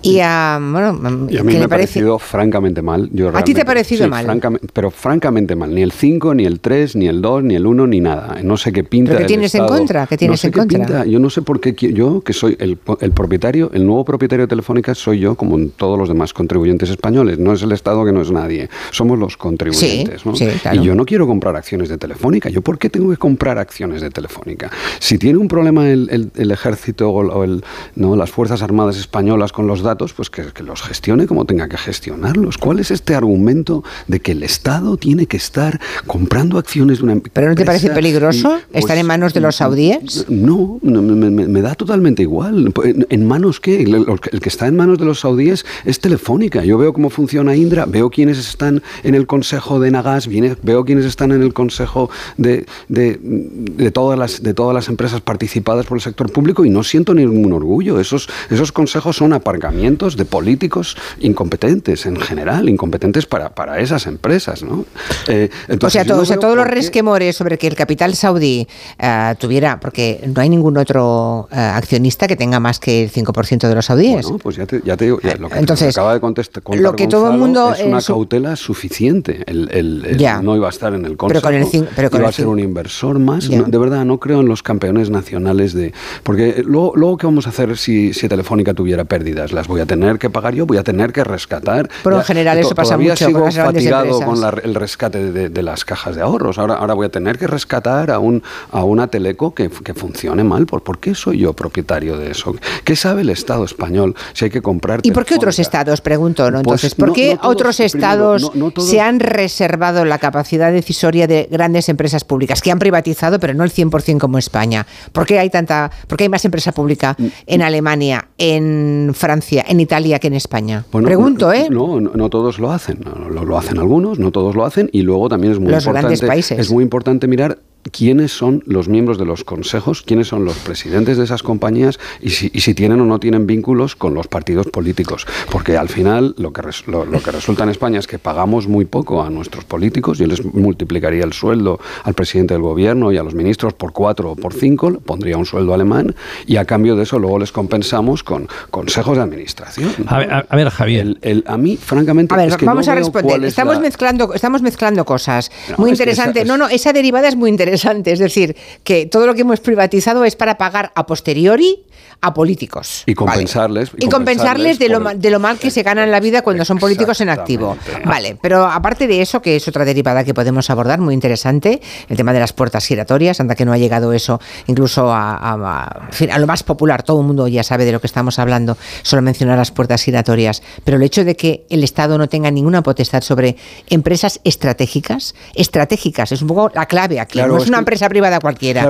Y 0.00 0.20
a, 0.20 0.58
bueno, 0.58 0.94
mí 0.94 1.42
me 1.42 1.64
ha 1.64 1.68
parecido 1.68 2.18
francamente 2.18 2.80
mal. 2.80 3.10
¿A 3.34 3.42
ti 3.42 3.52
te 3.52 3.60
ha 3.62 3.64
parecido 3.64 4.08
mal? 4.08 4.40
pero 4.72 4.90
francamente 4.90 5.54
mal. 5.54 5.74
Ni 5.74 5.82
el 5.82 5.92
5, 5.92 6.34
ni 6.34 6.44
el 6.44 6.60
3, 6.60 6.96
ni 6.96 7.08
el 7.08 7.20
2, 7.20 7.42
ni 7.42 7.56
el 7.56 7.66
1, 7.66 7.86
ni 7.88 8.00
nada. 8.00 8.38
No 8.42 8.56
sé 8.56 8.72
qué 8.72 8.84
pinta. 8.84 9.10
¿Pero 9.10 9.20
qué 9.20 9.26
tienes 9.26 9.54
en 9.54 9.66
contra? 9.66 10.06
¿Qué 10.06 10.16
tienes 10.16 10.44
en 10.44 10.52
contra? 10.52 11.04
Yo 11.04 11.18
no 11.18 11.28
sé 11.28 11.42
por 11.42 11.60
qué 11.60 11.74
yo, 11.92 12.22
que 12.22 12.32
soy 12.32 12.56
el, 12.58 12.78
el, 13.00 13.12
propietario, 13.12 13.70
el 13.72 13.84
nuevo 13.84 14.04
propietario 14.04 14.46
de 14.46 14.48
Telefónica, 14.48 14.94
soy 14.94 15.20
yo, 15.20 15.34
como 15.34 15.58
todos 15.68 15.98
los 15.98 16.08
demás 16.08 16.32
contribuyentes 16.32 16.90
españoles. 16.90 17.38
No 17.38 17.52
es 17.52 17.62
el 17.62 17.72
Estado 17.72 18.04
que 18.04 18.12
no 18.12 18.22
es 18.22 18.30
nadie. 18.30 18.68
Somos 18.90 19.18
los 19.18 19.36
contribuyentes. 19.36 20.24
¿no? 20.24 20.34
sí, 20.36 20.46
claro 20.62 20.86
yo 20.86 20.94
no 20.94 21.04
quiero 21.04 21.26
comprar 21.26 21.56
acciones 21.56 21.88
de 21.88 21.98
Telefónica. 21.98 22.48
¿Yo 22.48 22.62
por 22.62 22.78
qué 22.78 22.88
tengo 22.88 23.10
que 23.10 23.16
comprar 23.16 23.58
acciones 23.58 24.00
de 24.00 24.10
Telefónica? 24.10 24.70
Si 25.00 25.18
tiene 25.18 25.38
un 25.38 25.48
problema 25.48 25.88
el, 25.88 26.30
el, 26.34 26.50
ejército 26.50 27.10
o 27.10 27.44
el, 27.44 27.64
no, 27.96 28.16
las 28.16 28.30
Fuerzas 28.30 28.62
Armadas 28.62 28.96
españolas 28.96 29.52
con 29.52 29.66
los 29.66 29.82
datos, 29.82 30.12
pues 30.12 30.30
que, 30.30 30.52
que, 30.52 30.62
los 30.62 30.82
gestione 30.82 31.26
como 31.26 31.44
tenga 31.44 31.68
que 31.68 31.76
gestionarlos. 31.76 32.58
¿Cuál 32.58 32.78
es 32.78 32.90
este 32.90 33.14
argumento 33.14 33.82
de 34.06 34.20
que 34.20 34.32
el 34.32 34.42
Estado 34.42 34.96
tiene 34.96 35.26
que 35.26 35.36
estar 35.36 35.80
comprando 36.06 36.58
acciones 36.58 36.98
de 36.98 37.04
una 37.04 37.12
empresa? 37.14 37.34
¿Pero 37.34 37.48
no 37.48 37.54
te 37.54 37.64
parece 37.64 37.90
peligroso 37.90 38.58
estar 38.72 38.96
en 38.96 39.02
pues, 39.02 39.04
manos 39.04 39.34
de 39.34 39.40
los 39.40 39.56
saudíes? 39.56 40.26
No, 40.28 40.78
me, 40.82 41.60
da 41.60 41.74
totalmente 41.74 42.22
igual. 42.22 42.72
¿En 43.08 43.26
manos 43.26 43.60
qué? 43.60 43.82
El, 43.82 44.06
el 44.32 44.40
que 44.40 44.48
está 44.48 44.66
en 44.66 44.76
manos 44.76 44.98
de 44.98 45.04
los 45.04 45.20
saudíes 45.20 45.64
es 45.84 46.00
Telefónica. 46.00 46.64
Yo 46.64 46.78
veo 46.78 46.92
cómo 46.92 47.10
funciona 47.10 47.56
Indra, 47.56 47.86
veo 47.86 48.10
quiénes 48.10 48.38
están 48.38 48.82
en 49.02 49.14
el 49.14 49.26
consejo 49.26 49.80
de 49.80 49.90
Nagas, 49.90 50.28
veo 50.62 50.84
quiénes 50.84 51.04
están 51.04 51.32
en 51.32 51.42
el 51.42 51.52
consejo 51.52 52.10
de, 52.36 52.66
de, 52.88 53.90
todas 53.92 54.18
las, 54.18 54.42
de 54.42 54.54
todas 54.54 54.74
las 54.74 54.88
empresas 54.88 55.20
participadas 55.20 55.86
por 55.86 55.96
el 55.98 56.02
sector 56.02 56.30
público 56.30 56.64
y 56.64 56.70
no 56.70 56.82
siento 56.82 57.14
ningún 57.14 57.52
orgullo. 57.52 58.00
Esos, 58.00 58.28
esos 58.50 58.72
consejos 58.72 59.16
son 59.16 59.32
aparcamientos 59.32 60.16
de 60.16 60.24
políticos 60.24 60.96
incompetentes 61.20 62.06
en 62.06 62.16
general, 62.16 62.68
incompetentes 62.68 63.26
para, 63.26 63.54
para 63.54 63.80
esas 63.80 64.06
empresas. 64.06 64.62
¿no? 64.62 64.84
Eh, 65.28 65.50
o 65.80 65.90
sea, 65.90 66.04
todos 66.04 66.56
los 66.56 66.66
resquemores 66.66 67.36
sobre 67.36 67.58
que 67.58 67.66
el 67.66 67.74
capital 67.74 68.14
saudí 68.14 68.66
eh, 68.98 69.34
tuviera, 69.38 69.80
porque 69.80 70.24
no 70.34 70.40
hay 70.40 70.48
ningún 70.48 70.76
otro 70.76 71.48
eh, 71.50 71.56
accionista 71.56 72.26
que 72.28 72.36
tenga 72.36 72.60
más 72.60 72.75
que 72.78 73.04
el 73.04 73.12
5% 73.12 73.68
de 73.68 73.74
los 73.74 73.86
saudíes. 73.86 74.22
Bueno, 74.22 74.38
pues 74.38 74.56
ya 74.56 74.66
te, 74.66 74.80
ya 74.84 74.96
te 74.96 75.06
digo, 75.06 75.18
lo 75.38 75.48
que 75.48 75.58
Entonces, 75.58 75.96
acaba 75.96 76.14
de 76.14 76.20
contestar 76.20 76.46
lo 76.74 76.94
que 76.94 77.06
todo 77.06 77.30
el 77.30 77.38
mundo 77.38 77.74
es 77.74 77.84
una 77.84 78.00
cautela 78.00 78.56
suficiente. 78.56 79.44
El, 79.46 79.70
el, 79.70 80.16
no 80.42 80.56
iba 80.56 80.66
a 80.66 80.70
estar 80.70 80.94
en 80.94 81.04
el 81.04 81.16
consejo. 81.16 81.48
Pero 81.48 81.62
con 81.64 81.74
el, 81.74 81.88
pero 81.94 82.10
iba 82.12 82.28
a 82.28 82.32
ser 82.32 82.46
un 82.46 82.58
inversor 82.58 83.18
más. 83.18 83.48
de 83.48 83.78
verdad, 83.78 84.04
no 84.04 84.18
creo 84.18 84.40
en 84.40 84.48
los 84.48 84.62
campeones 84.62 85.10
nacionales 85.10 85.72
de... 85.74 85.92
Porque 86.22 86.62
luego, 86.64 86.92
luego 86.96 87.16
¿qué 87.16 87.26
vamos 87.26 87.46
a 87.46 87.50
hacer 87.50 87.76
si, 87.76 88.12
si 88.12 88.28
Telefónica 88.28 88.74
tuviera 88.74 89.04
pérdidas? 89.04 89.52
¿Las 89.52 89.66
voy 89.66 89.80
a 89.80 89.86
tener 89.86 90.18
que 90.18 90.30
pagar 90.30 90.54
yo? 90.54 90.66
¿Voy 90.66 90.78
a 90.78 90.84
tener 90.84 91.12
que 91.12 91.24
rescatar? 91.24 91.88
Pero 92.02 92.16
en 92.16 92.24
general 92.24 92.58
eso 92.58 92.74
pasa 92.74 92.96
mucho 92.96 93.26
sigo 93.26 93.40
con 93.40 93.52
fatigado 93.52 94.20
con 94.20 94.38
el 94.62 94.74
rescate 94.74 95.32
de, 95.32 95.62
las 95.62 95.84
cajas 95.84 96.14
de 96.14 96.22
ahorros. 96.22 96.58
Ahora, 96.58 96.74
ahora 96.74 96.94
voy 96.94 97.06
a 97.06 97.08
tener 97.08 97.38
que 97.38 97.46
rescatar 97.46 98.10
a, 98.10 98.18
un, 98.18 98.42
a 98.70 98.84
una 98.84 99.08
teleco 99.08 99.54
que, 99.54 99.68
que 99.68 99.94
funcione 99.94 100.44
mal. 100.44 100.66
¿Por, 100.66 100.82
¿Por 100.82 100.98
qué 100.98 101.14
soy 101.14 101.38
yo 101.38 101.52
propietario 101.54 102.16
de 102.16 102.30
eso? 102.30 102.54
¿Qué 102.84 102.96
sabe 102.96 103.22
el 103.22 103.30
Estado 103.30 103.64
español 103.64 104.14
si 104.32 104.46
hay 104.46 104.50
que 104.50 104.62
comprar 104.62 105.00
¿Y 105.02 105.10
por 105.10 105.24
qué 105.24 105.34
otros 105.34 105.58
estados, 105.58 106.00
pregunto? 106.00 106.50
¿no? 106.50 106.62
Pues 106.62 106.84
Entonces, 106.84 106.94
¿por 106.94 107.12
qué 107.12 107.38
otros 107.42 107.80
estados 107.80 108.50
se 108.78 109.00
han 109.00 109.20
reservado 109.20 110.04
la 110.04 110.18
capacidad 110.18 110.72
decisoria 110.72 111.26
de 111.26 111.48
grandes 111.50 111.88
empresas 111.88 112.24
públicas 112.24 112.60
que 112.62 112.70
han 112.70 112.78
privatizado, 112.78 113.38
pero 113.38 113.54
no 113.54 113.64
el 113.64 113.72
100% 113.72 114.18
como 114.18 114.38
España? 114.38 114.86
¿Por 115.12 115.26
qué 115.26 115.38
hay 115.38 115.50
tanta, 115.50 115.90
por 116.06 116.20
hay 116.20 116.28
más 116.28 116.44
empresa 116.44 116.72
pública 116.72 117.16
mm, 117.18 117.26
en 117.46 117.60
mm. 117.60 117.64
Alemania, 117.64 118.28
en 118.38 119.12
Francia, 119.14 119.64
en 119.68 119.80
Italia 119.80 120.18
que 120.18 120.28
en 120.28 120.34
España? 120.34 120.84
Pregunto, 120.90 121.52
¿eh? 121.52 121.68
No, 121.70 122.00
no, 122.00 122.30
todos 122.30 122.58
lo 122.58 122.72
hacen. 122.72 123.00
Lo, 123.30 123.44
lo, 123.44 123.58
hacen 123.58 123.78
algunos, 123.78 124.18
no 124.18 124.32
todos 124.32 124.54
lo 124.54 124.64
hacen, 124.64 124.88
y 124.92 125.02
luego 125.02 125.28
también 125.28 125.52
es 125.52 125.58
muy 125.58 125.72
importante. 125.72 126.60
Es 126.60 126.70
muy 126.70 126.82
importante 126.82 127.26
mirar 127.28 127.58
quiénes 127.90 128.32
son 128.32 128.62
los 128.66 128.88
miembros 128.88 129.18
de 129.18 129.24
los 129.24 129.44
consejos, 129.44 130.02
quiénes 130.02 130.28
son 130.28 130.44
los 130.44 130.56
presidentes 130.58 131.16
de 131.16 131.24
esas 131.24 131.42
compañías 131.42 131.98
y 132.20 132.30
si, 132.30 132.50
y 132.52 132.60
si 132.60 132.74
tienen 132.74 133.00
o 133.00 133.06
no 133.06 133.20
tienen 133.20 133.46
vínculos 133.46 133.96
con 133.96 134.14
los 134.14 134.28
partidos 134.28 134.66
políticos. 134.66 135.26
Porque 135.50 135.76
al 135.76 135.88
final 135.88 136.34
lo 136.38 136.52
que, 136.52 136.62
lo, 136.86 137.22
que 137.22 137.30
resulta 137.30 137.64
en 137.64 137.70
España 137.70 137.98
es 137.98 138.06
que 138.06 138.18
pagamos 138.18 138.68
muy 138.68 138.84
poco 138.84 139.22
a 139.22 139.30
nuestros 139.30 139.64
políticos. 139.64 140.18
Yo 140.18 140.26
les 140.26 140.44
multiplicaría 140.44 141.24
el 141.24 141.32
sueldo 141.32 141.78
al 142.04 142.14
presidente 142.14 142.54
del 142.54 142.62
gobierno 142.62 143.12
y 143.12 143.18
a 143.18 143.22
los 143.22 143.34
ministros 143.34 143.74
por 143.74 143.92
cuatro 143.92 144.32
o 144.32 144.36
por 144.36 144.54
cinco, 144.54 144.92
pondría 145.04 145.36
un 145.36 145.46
sueldo 145.46 145.74
alemán 145.74 146.14
y 146.46 146.56
a 146.56 146.64
cambio 146.64 146.96
de 146.96 147.04
eso 147.04 147.18
luego 147.18 147.38
les 147.38 147.52
compensamos 147.52 148.22
con 148.22 148.48
consejos 148.70 149.16
de 149.16 149.22
administración. 149.22 149.92
A, 150.08 150.56
ver, 150.56 150.70
Javier. 150.70 151.16
El, 151.22 151.44
a 151.46 151.56
mí, 151.56 151.76
francamente, 151.76 152.34
a 152.34 152.38
ver, 152.38 152.56
vamos 152.62 152.88
a 152.88 152.94
responder. 152.94 153.44
Estamos, 153.44 153.80
mezclando, 153.80 154.32
estamos 154.34 154.62
mezclando 154.62 155.04
cosas. 155.04 155.50
muy 155.76 155.90
interesante. 155.90 156.44
no, 156.44 156.56
no, 156.56 156.68
esa 156.68 156.92
derivada 156.92 157.28
es 157.28 157.36
muy 157.36 157.50
interesante 157.50 157.75
es 157.84 158.18
decir, 158.18 158.56
que 158.84 159.06
todo 159.06 159.26
lo 159.26 159.34
que 159.34 159.42
hemos 159.42 159.60
privatizado 159.60 160.24
es 160.24 160.36
para 160.36 160.58
pagar 160.58 160.92
a 160.94 161.06
posteriori 161.06 161.85
a 162.20 162.34
políticos. 162.34 163.02
Y 163.06 163.14
compensarles. 163.14 163.90
Y, 163.98 164.08
compensarles, 164.08 164.78
de, 164.78 164.88
lo, 164.88 165.00
de 165.00 165.30
lo 165.30 165.40
mal 165.40 165.58
que 165.58 165.70
se 165.70 165.82
ganan 165.82 166.10
la 166.10 166.20
vida 166.20 166.42
cuando 166.42 166.64
son 166.64 166.78
políticos 166.78 167.20
en 167.20 167.28
activo. 167.28 167.76
Vale, 168.04 168.36
pero 168.40 168.66
aparte 168.66 169.06
de 169.06 169.22
eso, 169.22 169.40
que 169.42 169.56
es 169.56 169.68
otra 169.68 169.84
derivada 169.84 170.24
que 170.24 170.34
podemos 170.34 170.70
abordar, 170.70 171.00
muy 171.00 171.14
interesante, 171.14 171.80
el 172.08 172.16
tema 172.16 172.32
de 172.32 172.40
las 172.40 172.52
puertas 172.52 172.84
giratorias, 172.86 173.40
anda 173.40 173.54
que 173.54 173.64
no 173.64 173.72
ha 173.72 173.78
llegado 173.78 174.12
eso 174.12 174.40
incluso 174.66 175.12
a, 175.12 175.36
a, 175.36 176.38
lo 176.38 176.46
más 176.46 176.62
popular, 176.62 177.02
todo 177.02 177.20
el 177.20 177.26
mundo 177.26 177.48
ya 177.48 177.62
sabe 177.62 177.84
de 177.84 177.92
lo 177.92 178.00
que 178.00 178.06
estamos 178.06 178.38
hablando, 178.38 178.76
solo 179.02 179.22
mencionar 179.22 179.58
las 179.58 179.70
puertas 179.70 180.02
giratorias, 180.02 180.62
pero 180.84 180.96
el 180.96 181.02
hecho 181.02 181.24
de 181.24 181.36
que 181.36 181.66
el 181.70 181.84
Estado 181.84 182.18
no 182.18 182.28
tenga 182.28 182.50
ninguna 182.50 182.82
potestad 182.82 183.22
sobre 183.22 183.56
empresas 183.88 184.40
estratégicas, 184.44 185.34
estratégicas, 185.54 186.32
es 186.32 186.42
un 186.42 186.48
poco 186.48 186.70
la 186.74 186.86
clave 186.86 187.20
aquí, 187.20 187.38
no 187.40 187.58
es 187.58 187.68
una 187.68 187.78
empresa 187.78 188.08
privada 188.08 188.40
cualquiera, 188.40 188.88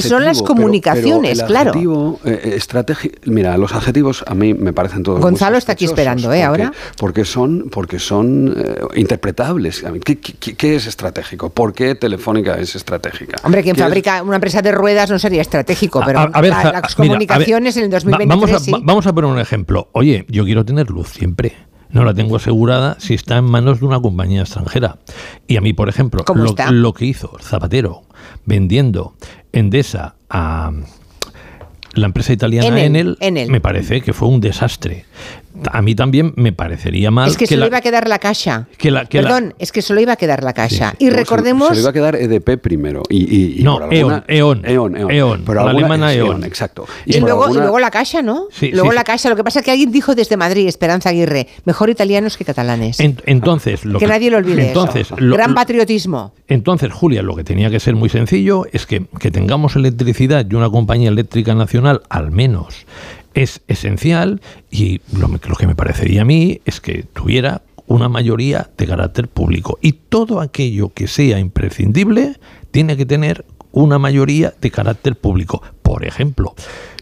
son 0.00 0.24
las 0.24 0.42
comunicaciones, 0.42 1.42
claro. 1.42 1.72
Eh, 2.24 2.58
mira, 3.26 3.56
los 3.58 3.72
adjetivos 3.74 4.24
a 4.26 4.34
mí 4.34 4.54
me 4.54 4.72
parecen 4.72 5.02
todos. 5.02 5.20
Gonzalo 5.20 5.56
está 5.56 5.72
aquí 5.72 5.84
esperando, 5.84 6.32
¿eh? 6.32 6.42
Ahora. 6.42 6.72
Porque 6.96 7.24
son, 7.24 7.68
porque 7.70 7.98
son 7.98 8.54
eh, 8.56 8.80
interpretables. 8.96 9.84
¿Qué, 10.04 10.74
es 10.74 10.86
estratégico? 10.86 11.50
¿Por 11.50 11.72
qué 11.72 11.94
Telefónica 11.94 12.54
es 12.54 12.74
estratégica? 12.76 13.36
Hombre, 13.42 13.62
quien 13.62 13.76
fabrica 13.76 14.22
una 14.22 14.36
empresa 14.36 14.62
de 14.62 14.72
ruedas 14.72 15.10
no 15.10 15.18
sería 15.18 15.42
estratégico, 15.42 16.02
pero 16.04 16.28
las 16.28 16.94
comunicaciones 16.94 17.76
en 17.76 17.84
el 17.84 17.90
2023 17.90 18.28
vamos 18.28 18.68
a, 18.68 18.84
vamos 18.84 19.06
a 19.06 19.12
poner 19.12 19.30
un 19.30 19.38
ejemplo. 19.38 19.88
Oye, 19.92 20.24
yo 20.28 20.44
quiero 20.44 20.64
tener 20.64 20.90
luz 20.90 21.08
siempre 21.08 21.54
no 21.94 22.04
la 22.04 22.12
tengo 22.12 22.36
asegurada 22.36 22.96
si 22.98 23.14
está 23.14 23.36
en 23.38 23.44
manos 23.44 23.78
de 23.78 23.86
una 23.86 24.00
compañía 24.00 24.40
extranjera. 24.40 24.98
Y 25.46 25.56
a 25.56 25.60
mí, 25.60 25.72
por 25.72 25.88
ejemplo, 25.88 26.24
lo, 26.34 26.72
lo, 26.72 26.92
que 26.92 27.04
hizo 27.04 27.38
Zapatero 27.40 28.02
vendiendo 28.44 29.14
Endesa 29.52 30.16
a, 30.28 30.72
la 31.94 32.06
empresa 32.06 32.32
italiana 32.32 32.82
Enel, 32.82 33.16
me 33.48 33.60
parece 33.60 34.00
que 34.00 34.12
fue 34.12 34.28
un 34.28 34.40
desastre 34.40 35.04
a 35.70 35.82
mí 35.82 35.94
también 35.94 36.32
me 36.36 36.52
parecería 36.52 37.10
mal. 37.10 37.30
Es 37.30 37.36
que, 37.36 37.46
solo 37.46 37.66
iba 37.66 37.78
a 37.78 37.80
quedar 37.80 38.08
la 38.08 38.18
caja. 38.18 38.66
Perdón, 39.10 39.54
es 39.58 39.72
que 39.72 39.82
solo 39.82 40.00
iba 40.00 40.12
a 40.12 40.16
quedar 40.16 40.42
la 40.42 40.52
caja. 40.52 40.94
y 40.98 41.10
recordemos. 41.10 41.68
Se, 41.68 41.80
iba 41.80 41.90
a 41.90 41.92
quedar 41.92 42.16
EDP 42.16 42.58
primero. 42.60 43.02
Y, 43.08 43.60
no, 43.62 43.80
E.ON, 43.90 44.24
E.ON. 44.28 44.62
E.ON, 44.64 45.10
E.ON. 45.10 45.44
la 45.46 45.70
alemana 45.70 46.12
E.ON. 46.12 46.44
Exacto. 46.44 46.86
Y, 47.06 47.20
luego, 47.20 47.50
y, 47.50 47.54
luego, 47.54 47.78
la 47.78 47.90
caja, 47.90 48.22
¿no? 48.22 48.48
luego 48.72 48.92
la 48.92 49.04
caja. 49.04 49.28
Lo 49.28 49.36
que 49.36 49.44
pasa 49.44 49.60
es 49.60 49.64
que 49.64 49.70
alguien 49.70 49.92
dijo 49.92 50.14
desde 50.14 50.36
Madrid, 50.36 50.66
Esperanza 50.66 51.10
Aguirre, 51.10 51.48
mejor 51.64 51.90
italianos 51.90 52.36
que 52.36 52.44
catalanes. 52.44 52.98
entonces. 53.00 53.84
Lo 53.84 53.98
que, 53.98 54.06
nadie 54.06 54.30
lo 54.30 54.38
olvide. 54.38 54.68
Entonces, 54.68 55.08
Gran 55.16 55.54
patriotismo. 55.54 56.32
Entonces, 56.48 56.92
Julia, 56.92 57.22
lo 57.22 57.34
que 57.36 57.44
tenía 57.44 57.70
que 57.70 57.80
ser 57.80 57.94
muy 57.94 58.08
sencillo 58.08 58.66
es 58.72 58.86
que, 58.86 59.06
que 59.18 59.30
tengamos 59.30 59.76
electricidad 59.76 60.46
y 60.48 60.54
una 60.54 60.70
compañía 60.70 61.08
eléctrica 61.08 61.54
nacional, 61.54 62.02
al 62.08 62.30
menos 62.30 62.86
es 63.34 63.62
esencial 63.68 64.40
y 64.70 65.00
lo, 65.12 65.28
que 65.56 65.66
me 65.66 65.74
parecería 65.74 66.22
a 66.22 66.24
mí 66.24 66.60
es 66.64 66.80
que 66.80 67.02
tuviera 67.02 67.62
una 67.86 68.08
mayoría 68.08 68.70
de 68.78 68.86
carácter 68.86 69.28
público. 69.28 69.78
Y 69.82 69.92
todo 69.92 70.40
aquello 70.40 70.90
que 70.90 71.06
sea 71.08 71.38
imprescindible 71.38 72.36
tiene 72.74 72.96
que 72.96 73.06
tener 73.06 73.44
una 73.70 74.00
mayoría 74.00 74.52
de 74.60 74.72
carácter 74.72 75.14
público. 75.14 75.62
Por 75.82 76.04
ejemplo, 76.04 76.54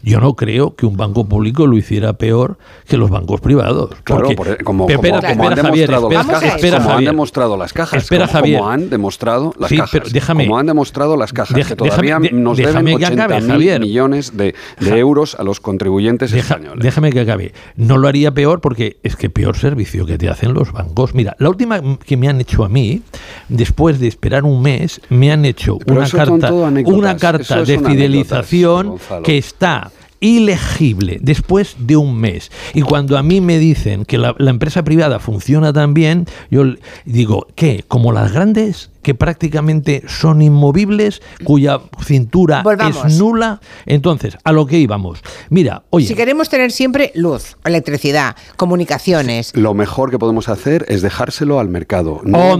yo 0.03 0.19
no 0.19 0.35
creo 0.35 0.75
que 0.75 0.85
un 0.85 0.97
banco 0.97 1.25
público 1.25 1.65
lo 1.65 1.77
hiciera 1.77 2.13
peor 2.13 2.57
que 2.87 2.97
los 2.97 3.09
bancos 3.09 3.39
privados. 3.39 3.91
Claro, 4.03 4.29
porque, 4.35 4.63
como, 4.63 4.89
espera, 4.89 5.21
como, 5.21 5.47
han 5.47 5.55
demostrado 5.55 6.09
las 6.09 6.27
cajas, 6.27 6.61
como 6.83 6.91
han 6.91 7.05
demostrado 7.05 7.57
las 7.57 7.73
cajas, 7.73 8.03
espera, 8.03 8.27
como, 8.27 8.39
Javier. 8.39 8.61
han 8.61 8.89
demostrado 8.89 9.53
las 9.57 9.71
cajas, 9.71 10.11
déjame, 10.11 10.45
como 10.45 10.57
han 10.59 10.65
demostrado 10.65 11.15
las 11.15 11.31
cajas, 11.31 11.67
que 11.67 11.75
todavía 11.75 12.19
nos 12.19 12.57
deben 12.57 12.95
80 12.95 13.27
mil 13.39 13.79
millones 13.79 14.35
de, 14.35 14.53
de 14.79 14.99
euros 14.99 15.35
a 15.35 15.43
los 15.43 15.61
contribuyentes 15.61 16.33
españoles. 16.33 16.83
Déjame 16.83 17.11
que 17.11 17.21
acabe. 17.21 17.53
No 17.77 17.97
lo 17.97 18.09
haría 18.09 18.33
peor 18.33 18.59
porque 18.59 18.97
es 19.03 19.15
que 19.15 19.29
peor 19.29 19.55
servicio 19.55 20.05
que 20.05 20.17
te 20.17 20.27
hacen 20.27 20.53
los 20.53 20.73
bancos. 20.73 21.15
Mira, 21.15 21.35
la 21.39 21.49
última 21.49 21.81
que 22.05 22.17
me 22.17 22.27
han 22.27 22.41
hecho 22.41 22.65
a 22.65 22.69
mí, 22.69 23.01
después 23.47 23.99
de 23.99 24.07
esperar 24.07 24.43
un 24.43 24.61
mes, 24.61 24.99
me 25.09 25.31
han 25.31 25.45
hecho 25.45 25.62
una 25.69 26.09
carta, 26.09 26.53
una 26.53 27.17
carta 27.17 27.63
de 27.63 27.79
fidelización 27.79 28.97
que 29.23 29.37
está 29.37 29.91
ilegible 30.19 31.19
después 31.21 31.75
de 31.79 31.97
un 31.97 32.17
mes. 32.17 32.49
Y 32.73 32.81
cuando 32.81 33.17
a 33.17 33.23
mí 33.23 33.41
me 33.41 33.59
dicen 33.59 34.05
que 34.05 34.17
la, 34.17 34.35
la 34.37 34.51
empresa 34.51 34.83
privada 34.83 35.19
funciona 35.19 35.73
tan 35.73 35.93
bien, 35.93 36.27
yo 36.49 36.63
digo, 37.05 37.47
¿qué? 37.55 37.83
¿Como 37.87 38.13
las 38.13 38.31
grandes? 38.31 38.89
Que 39.03 39.13
prácticamente 39.13 40.03
son 40.07 40.41
inmovibles, 40.41 41.21
cuya 41.43 41.79
cintura 42.03 42.63
es 43.05 43.17
nula. 43.19 43.59
Entonces, 43.85 44.37
a 44.43 44.51
lo 44.51 44.65
que 44.65 44.79
íbamos. 44.79 45.21
Mira, 45.49 45.83
oye. 45.91 46.07
Si 46.07 46.15
queremos 46.15 46.49
tener 46.49 46.71
siempre 46.71 47.11
luz, 47.13 47.57
electricidad, 47.65 48.35
comunicaciones. 48.57 49.55
Lo 49.55 49.73
mejor 49.73 50.09
que 50.09 50.17
podemos 50.17 50.49
hacer 50.49 50.85
es 50.87 51.01
dejárselo 51.01 51.59
al 51.59 51.69
mercado. 51.69 52.21
No 52.23 52.57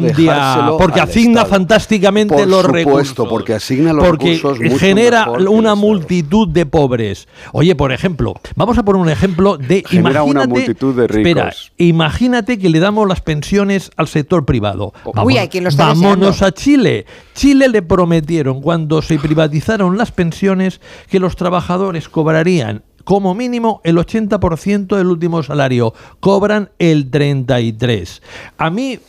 porque 0.77 1.01
asigna 1.01 1.45
fantásticamente 1.45 2.45
los 2.45 2.65
recursos. 2.65 3.27
porque 3.27 3.53
asigna 3.53 3.93
los 3.93 4.05
porque 4.05 4.39
genera 4.79 5.29
una 5.31 5.75
multitud 5.75 6.47
de 6.47 6.65
pobres. 6.65 7.27
Oye, 7.51 7.75
por 7.75 7.91
ejemplo, 7.91 8.33
vamos 8.55 8.77
a 8.77 8.83
poner 8.83 9.01
un 9.01 9.09
ejemplo 9.09 9.57
de. 9.57 9.83
Genera 9.87 10.23
una 10.23 10.45
multitud 10.45 10.95
de 10.95 11.07
ricos. 11.07 11.31
Espera, 11.31 11.53
imagínate 11.77 12.59
que 12.59 12.69
le 12.69 12.79
damos 12.79 13.07
las 13.07 13.21
pensiones 13.21 13.91
al 13.95 14.07
sector 14.07 14.45
privado. 14.45 14.93
Uy, 15.23 15.37
hay 15.37 15.47
quien 15.47 15.63
lo 15.63 15.69
está 15.69 15.87
vámonos 15.87 16.32
a 16.41 16.51
Chile. 16.51 17.05
Chile 17.33 17.67
le 17.69 17.81
prometieron 17.81 18.61
cuando 18.61 19.01
se 19.01 19.19
privatizaron 19.19 19.97
las 19.97 20.11
pensiones 20.11 20.81
que 21.09 21.19
los 21.19 21.35
trabajadores 21.35 22.09
cobrarían 22.09 22.83
como 23.03 23.35
mínimo 23.35 23.81
el 23.83 23.97
80% 23.97 24.95
del 24.95 25.07
último 25.07 25.43
salario. 25.43 25.93
Cobran 26.19 26.71
el 26.79 27.11
33%. 27.11 28.21
A 28.57 28.69
mí 28.69 28.99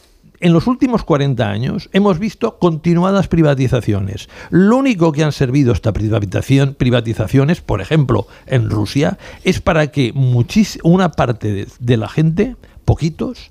en 0.41 0.53
los 0.53 0.67
últimos 0.67 1.05
40 1.05 1.49
años 1.49 1.89
hemos 1.93 2.19
visto 2.19 2.59
continuadas 2.59 3.29
privatizaciones. 3.29 4.29
Lo 4.51 4.77
único 4.77 5.13
que 5.13 5.25
han 5.25 5.33
servido 5.33 5.73
esta 5.73 5.93
privatización, 5.93 6.75
privatizaciones, 6.75 7.61
por 7.61 7.81
ejemplo, 7.81 8.27
en 8.47 8.69
Rusia, 8.69 9.19
es 9.45 9.61
para 9.61 9.87
que 9.87 10.13
una 10.83 11.13
parte 11.13 11.67
de 11.79 11.97
la 11.97 12.09
gente 12.09 12.57
poquitos, 12.85 13.51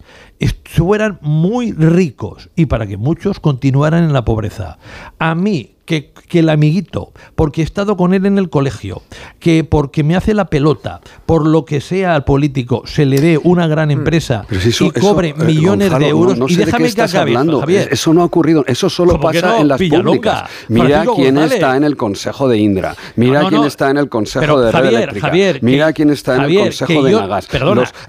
fueran 0.66 1.20
muy 1.22 1.72
ricos 1.72 2.50
y 2.56 2.66
para 2.66 2.88
que 2.88 2.98
muchos 2.98 3.40
continuaran 3.40 4.04
en 4.04 4.13
la 4.13 4.25
pobreza. 4.25 4.78
A 5.20 5.36
mí, 5.36 5.73
que, 5.86 6.13
el 6.32 6.50
amiguito, 6.50 7.12
porque 7.36 7.62
he 7.62 7.63
estado 7.63 7.96
con 7.96 8.13
él 8.13 8.25
en 8.25 8.40
el 8.40 8.50
colegio, 8.50 9.04
que 9.40 9.63
porque 9.63 10.04
me 10.04 10.16
hace 10.16 10.34
la 10.34 10.46
pelota, 10.46 11.02
por 11.28 11.46
lo 11.46 11.63
que 11.66 11.80
sea 11.80 12.16
al 12.16 12.24
político, 12.24 12.84
se 12.86 13.06
le 13.06 13.22
dé 13.22 13.38
una 13.38 13.68
gran 13.68 13.90
mm. 13.90 13.92
empresa 13.92 14.48
y 14.50 14.92
cobre 14.92 15.30
eh, 15.30 15.44
millones 15.44 15.98
de 16.00 16.08
euros. 16.08 16.40
y 16.50 16.56
déjame 16.56 16.92
que 16.92 17.02
acabe, 17.02 17.36
Javier. 17.36 17.90
Eso 17.92 18.13
no 18.13 18.22
ha 18.22 18.25
ocurrido, 18.25 18.63
eso 18.68 18.90
solo 18.90 19.20
pasa 19.20 19.60
en 19.60 19.68
las 19.68 19.80
públicas. 19.80 20.50
Mira 20.70 21.06
quién 21.16 21.38
está 21.38 21.78
en 21.78 21.84
el 21.84 21.98
consejo 21.98 22.48
de 22.48 22.58
Indra, 22.58 22.96
mira 23.16 23.48
quién 23.50 23.63
está 23.63 23.92
en 23.92 23.98
el 23.98 24.10
consejo 24.10 24.60
de 24.60 24.72
Red 24.72 24.86
Eléctrica, 24.86 25.32
mira 25.62 25.94
quién 25.94 26.10
está 26.10 26.38
en 26.38 26.44
el 26.44 26.60
consejo 26.60 27.04
de 27.04 27.12
Nagas. 27.12 27.48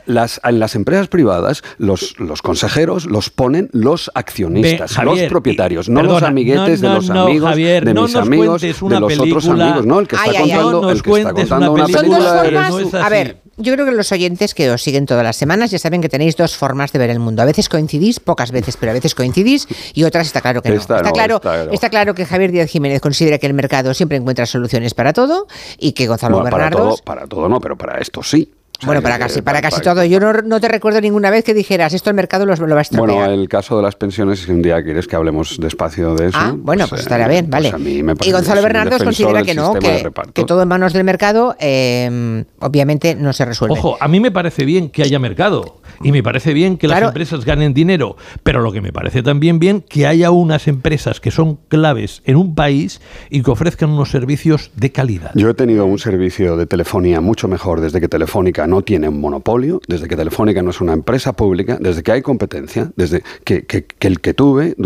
las, 0.07 0.41
en 0.45 0.59
las 0.59 0.75
empresas 0.75 1.09
privadas, 1.09 1.63
los, 1.79 2.19
los 2.19 2.41
consejeros 2.41 3.07
los 3.07 3.31
ponen 3.31 3.69
los 3.73 4.11
accionistas, 4.15 4.97
los 5.05 5.21
propietarios, 5.25 5.89
no 5.89 6.03
los 6.03 6.23
amiguetes 6.23 6.81
de 6.81 6.89
los 6.89 7.11
amigos 7.11 7.64
de 7.65 7.95
mis 7.95 8.15
amigos, 8.17 8.63
de 8.63 9.01
los 9.01 9.19
otros 9.19 9.49
amigos, 9.49 9.87
¿no? 9.87 10.01
El 10.01 10.09
que 10.09 10.17
está 10.17 10.33
contando, 10.33 10.91
el 10.91 11.03
que 11.03 11.13
está 11.13 11.33
contando 11.33 11.73
una 11.73 11.87
película. 11.87 13.05
a 13.05 13.09
ver, 13.09 13.43
yo 13.57 13.73
creo 13.73 13.87
que 13.87 13.93
los 13.93 14.11
oyentes 14.11 14.55
que 14.55 14.71
os 14.71 14.83
siguen 14.83 15.07
todas 15.07 15.23
las 15.23 15.37
semanas 15.37 15.71
ya 15.71 15.79
saben 15.79 16.01
que 16.01 16.09
tenéis 16.09 16.37
dos 16.37 16.57
formas 16.57 16.93
de 16.93 16.99
ver 16.99 17.11
el 17.11 17.21
mundo. 17.21 17.43
A 17.43 17.45
veces 17.45 17.69
coincidís, 17.69 18.19
pocas 18.19 18.51
veces, 18.51 18.77
pero 18.77 18.91
a 18.91 18.95
veces 18.95 19.15
coincidís 19.15 19.69
y 19.95 20.05
otras 20.05 20.27
está 20.27 20.41
claro 20.41 20.61
que 20.61 20.71
no. 20.71 20.77
Está, 20.77 21.03
claro, 21.13 21.41
está, 21.71 21.91
claro 21.91 22.15
que 22.15 22.27
Javier 22.27 22.51
Díaz 22.51 22.71
Jiménez 22.71 23.01
considera 23.01 23.39
que 23.39 23.47
el 23.47 23.55
mercado 23.55 23.95
siempre 23.95 24.17
encuentra 24.17 24.47
soluciones 24.47 24.95
para 24.95 25.13
todo 25.13 25.47
y 25.79 25.93
que 25.93 26.07
Gonzalo 26.07 26.37
bueno, 26.37 26.51
Para 26.51 26.71
todo, 26.71 26.97
para 27.05 27.27
todo 27.27 27.49
no, 27.49 27.61
pero 27.61 27.77
para 27.77 27.99
esto 27.99 28.23
sí. 28.23 28.51
Bueno, 28.87 29.03
para 29.03 29.19
casi, 29.19 29.43
para 29.43 29.61
casi 29.61 29.81
todo. 29.81 30.05
Yo 30.05 30.21
no, 30.21 30.61
te 30.61 30.69
recuerdo 30.69 31.01
ninguna 31.01 31.31
vez 31.31 31.45
que 31.45 31.55
dijeras 31.55 31.93
esto 31.95 32.11
el 32.11 32.17
mercado 32.17 32.47
lo, 32.47 32.55
va 32.57 32.79
a 32.79 32.83
estropear. 32.83 33.17
Bueno, 33.17 33.33
el 33.33 33.49
caso 33.49 33.77
de 33.77 33.83
las 33.83 33.97
pensiones, 33.97 34.41
si 34.41 34.51
un 34.51 34.63
día 34.63 34.83
quieres 34.83 35.07
que 35.07 35.17
hablemos 35.17 35.59
despacio 35.59 36.15
de 36.15 36.29
eso. 36.29 36.39
Ah, 36.39 36.55
bueno, 36.57 36.83
pues, 36.83 36.91
pues 36.91 37.01
estaría 37.03 37.29
bien, 37.29 37.49
pues 37.49 37.73
vale. 37.73 38.17
y 38.25 38.33
Gonzalo 38.33 38.63
Bernardo 38.63 38.99
considera 38.99 39.43
que 39.43 39.55
no, 39.55 39.75
que, 39.75 40.11
que, 40.33 40.45
todo 40.45 40.63
en 40.63 40.69
manos 40.69 40.93
del 40.93 41.05
mercado, 41.05 41.57
eh, 41.59 42.45
obviamente 42.61 43.15
no 43.15 43.33
se 43.33 43.45
resuelve. 43.45 43.75
Ojo, 43.79 43.97
a 44.01 44.09
mí 44.09 44.21
me 44.21 44.31
parece 44.31 44.65
bien 44.65 44.91
que 44.91 45.03
haya 45.03 45.19
mercado 45.19 45.81
y 46.03 46.13
me 46.13 46.23
parece 46.23 46.53
bien 46.53 46.77
que 46.77 46.89
las 46.89 47.03
empresas 47.03 47.45
ganen 47.45 47.75
dinero, 47.75 48.17
pero 48.43 48.61
lo 48.61 48.73
que 48.73 48.81
me 48.81 48.93
parece 48.93 49.23
también 49.23 49.59
bien 49.59 49.81
que 49.81 50.07
haya 50.07 50.31
unas 50.31 50.69
empresas 50.69 51.21
que 51.21 51.31
son 51.31 51.59
claves 51.69 52.23
en 52.25 52.37
un 52.37 52.55
país 52.55 53.01
y 53.31 53.43
que 53.43 53.51
ofrezcan 53.51 53.91
unos 53.91 54.11
servicios 54.11 54.71
de 54.77 54.93
calidad. 54.93 55.31
Yo 55.35 55.51
he 55.51 55.55
tenido 55.55 55.87
un 55.87 55.99
servicio 55.99 56.57
de 56.57 56.67
telefonía 56.67 57.21
mucho 57.21 57.49
mejor 57.49 57.81
desde 57.81 58.01
que 58.01 58.09
Telefónica 58.09 58.67
no 58.67 58.74
tiene 58.83 59.09
un 59.09 59.21
monopolio, 59.21 59.81
desde 59.89 60.09
que 60.09 60.17
Telefónica 60.17 60.63
no 60.63 60.71
es 60.71 60.81
una 60.81 60.93
empresa 60.93 61.33
pública, 61.33 61.79
desde 61.81 62.03
que 62.03 62.13
hay 62.13 62.23
competencia, 62.23 62.93
desde 62.97 63.23
que, 63.45 63.65
el 64.01 64.21
que 64.21 64.35
tuve 64.35 64.77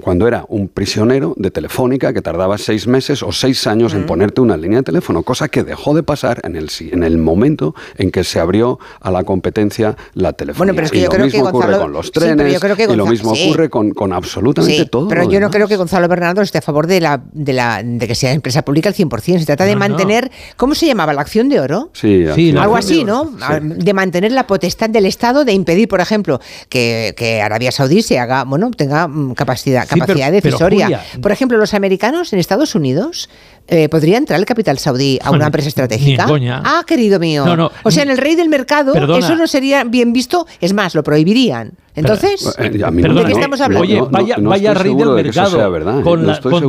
cuando 0.00 0.28
era 0.28 0.44
un 0.48 0.68
prisionero 0.68 1.34
de 1.36 1.50
Telefónica 1.50 2.12
que 2.12 2.22
tardaba 2.22 2.58
seis 2.58 2.86
meses 2.86 3.22
o 3.22 3.32
seis 3.32 3.66
años 3.66 3.94
en 3.94 4.06
ponerte 4.06 4.40
una 4.40 4.56
línea 4.56 4.78
de 4.78 4.84
teléfono, 4.84 5.22
cosa 5.22 5.48
que 5.48 5.64
dejó 5.64 5.94
de 5.94 6.02
pasar 6.02 6.40
en 6.44 6.56
el, 6.56 6.68
en 6.80 7.02
el 7.02 7.18
momento 7.18 7.74
en 7.96 8.10
que 8.10 8.24
se 8.24 8.40
abrió 8.40 8.78
a 9.00 9.10
la 9.10 9.24
competencia 9.24 9.96
la 10.14 10.32
telefonía. 10.32 10.58
Bueno, 10.58 10.74
pero 10.74 10.86
es 10.86 10.92
que 10.92 11.00
yo 11.00 11.08
creo 11.08 11.28
que 11.28 11.42
ocurre 11.42 11.78
con 11.78 11.92
los 11.92 12.12
trenes, 12.12 12.60
y 12.78 12.96
lo 12.96 13.06
mismo 13.06 13.32
ocurre 13.32 13.68
con, 13.68 13.92
con 13.92 14.12
absolutamente 14.12 14.86
todo. 14.86 15.08
Pero 15.08 15.30
yo 15.30 15.40
no 15.40 15.50
creo 15.50 15.68
que 15.68 15.76
Gonzalo 15.76 16.08
Bernardo 16.08 16.42
esté 16.42 16.58
a 16.58 16.62
favor 16.62 16.86
de 16.86 17.00
la, 17.00 17.22
de 17.32 17.52
la 17.52 17.82
de 17.82 18.06
que 18.06 18.14
sea 18.14 18.32
empresa 18.32 18.62
pública 18.62 18.88
al 18.88 18.94
100%. 18.94 19.38
Se 19.38 19.46
trata 19.46 19.64
de 19.64 19.76
mantener, 19.76 20.30
¿cómo 20.56 20.74
se 20.74 20.86
llamaba? 20.86 21.12
¿La 21.12 21.20
acción 21.20 21.48
de 21.48 21.60
oro? 21.60 21.90
Sí, 21.92 22.26
algo 22.56 22.76
así, 22.76 23.04
¿no? 23.04 23.17
De 23.24 23.92
mantener 23.92 24.32
la 24.32 24.46
potestad 24.46 24.90
del 24.90 25.06
Estado 25.06 25.44
de 25.44 25.52
impedir, 25.52 25.88
por 25.88 26.00
ejemplo, 26.00 26.40
que, 26.68 27.14
que 27.16 27.40
Arabia 27.42 27.72
Saudí 27.72 28.02
se 28.02 28.18
haga, 28.18 28.44
bueno, 28.44 28.70
tenga 28.70 29.08
mm, 29.08 29.34
capacidad, 29.34 29.86
capacidad 29.88 30.32
decisoria. 30.32 31.02
por 31.20 31.32
ejemplo, 31.32 31.58
los 31.58 31.74
americanos 31.74 32.32
en 32.32 32.38
Estados 32.38 32.74
Unidos 32.74 33.28
eh, 33.70 33.90
¿podría 33.90 34.16
entrar 34.16 34.40
el 34.40 34.46
capital 34.46 34.78
saudí 34.78 35.18
a 35.22 35.30
una 35.30 35.46
empresa 35.46 35.68
estratégica? 35.68 36.26
Ah, 36.64 36.82
querido 36.86 37.20
mío. 37.20 37.70
o 37.82 37.90
sea, 37.90 38.02
en 38.02 38.10
el 38.10 38.18
rey 38.18 38.34
del 38.34 38.48
mercado 38.48 38.94
eso 39.16 39.36
no 39.36 39.46
sería 39.46 39.84
bien 39.84 40.12
visto, 40.12 40.46
es 40.60 40.72
más, 40.72 40.94
lo 40.94 41.02
prohibirían. 41.02 41.72
Entonces, 41.94 42.54
eh, 42.58 42.70
¿de 42.70 43.24
qué 43.24 43.32
estamos 43.32 43.60
hablando? 43.60 43.82
Oye, 43.82 44.02
vaya, 44.10 44.36
vaya 44.38 44.74
rey 44.74 44.94
del 44.94 45.10
mercado 45.10 46.02
con, 46.02 46.24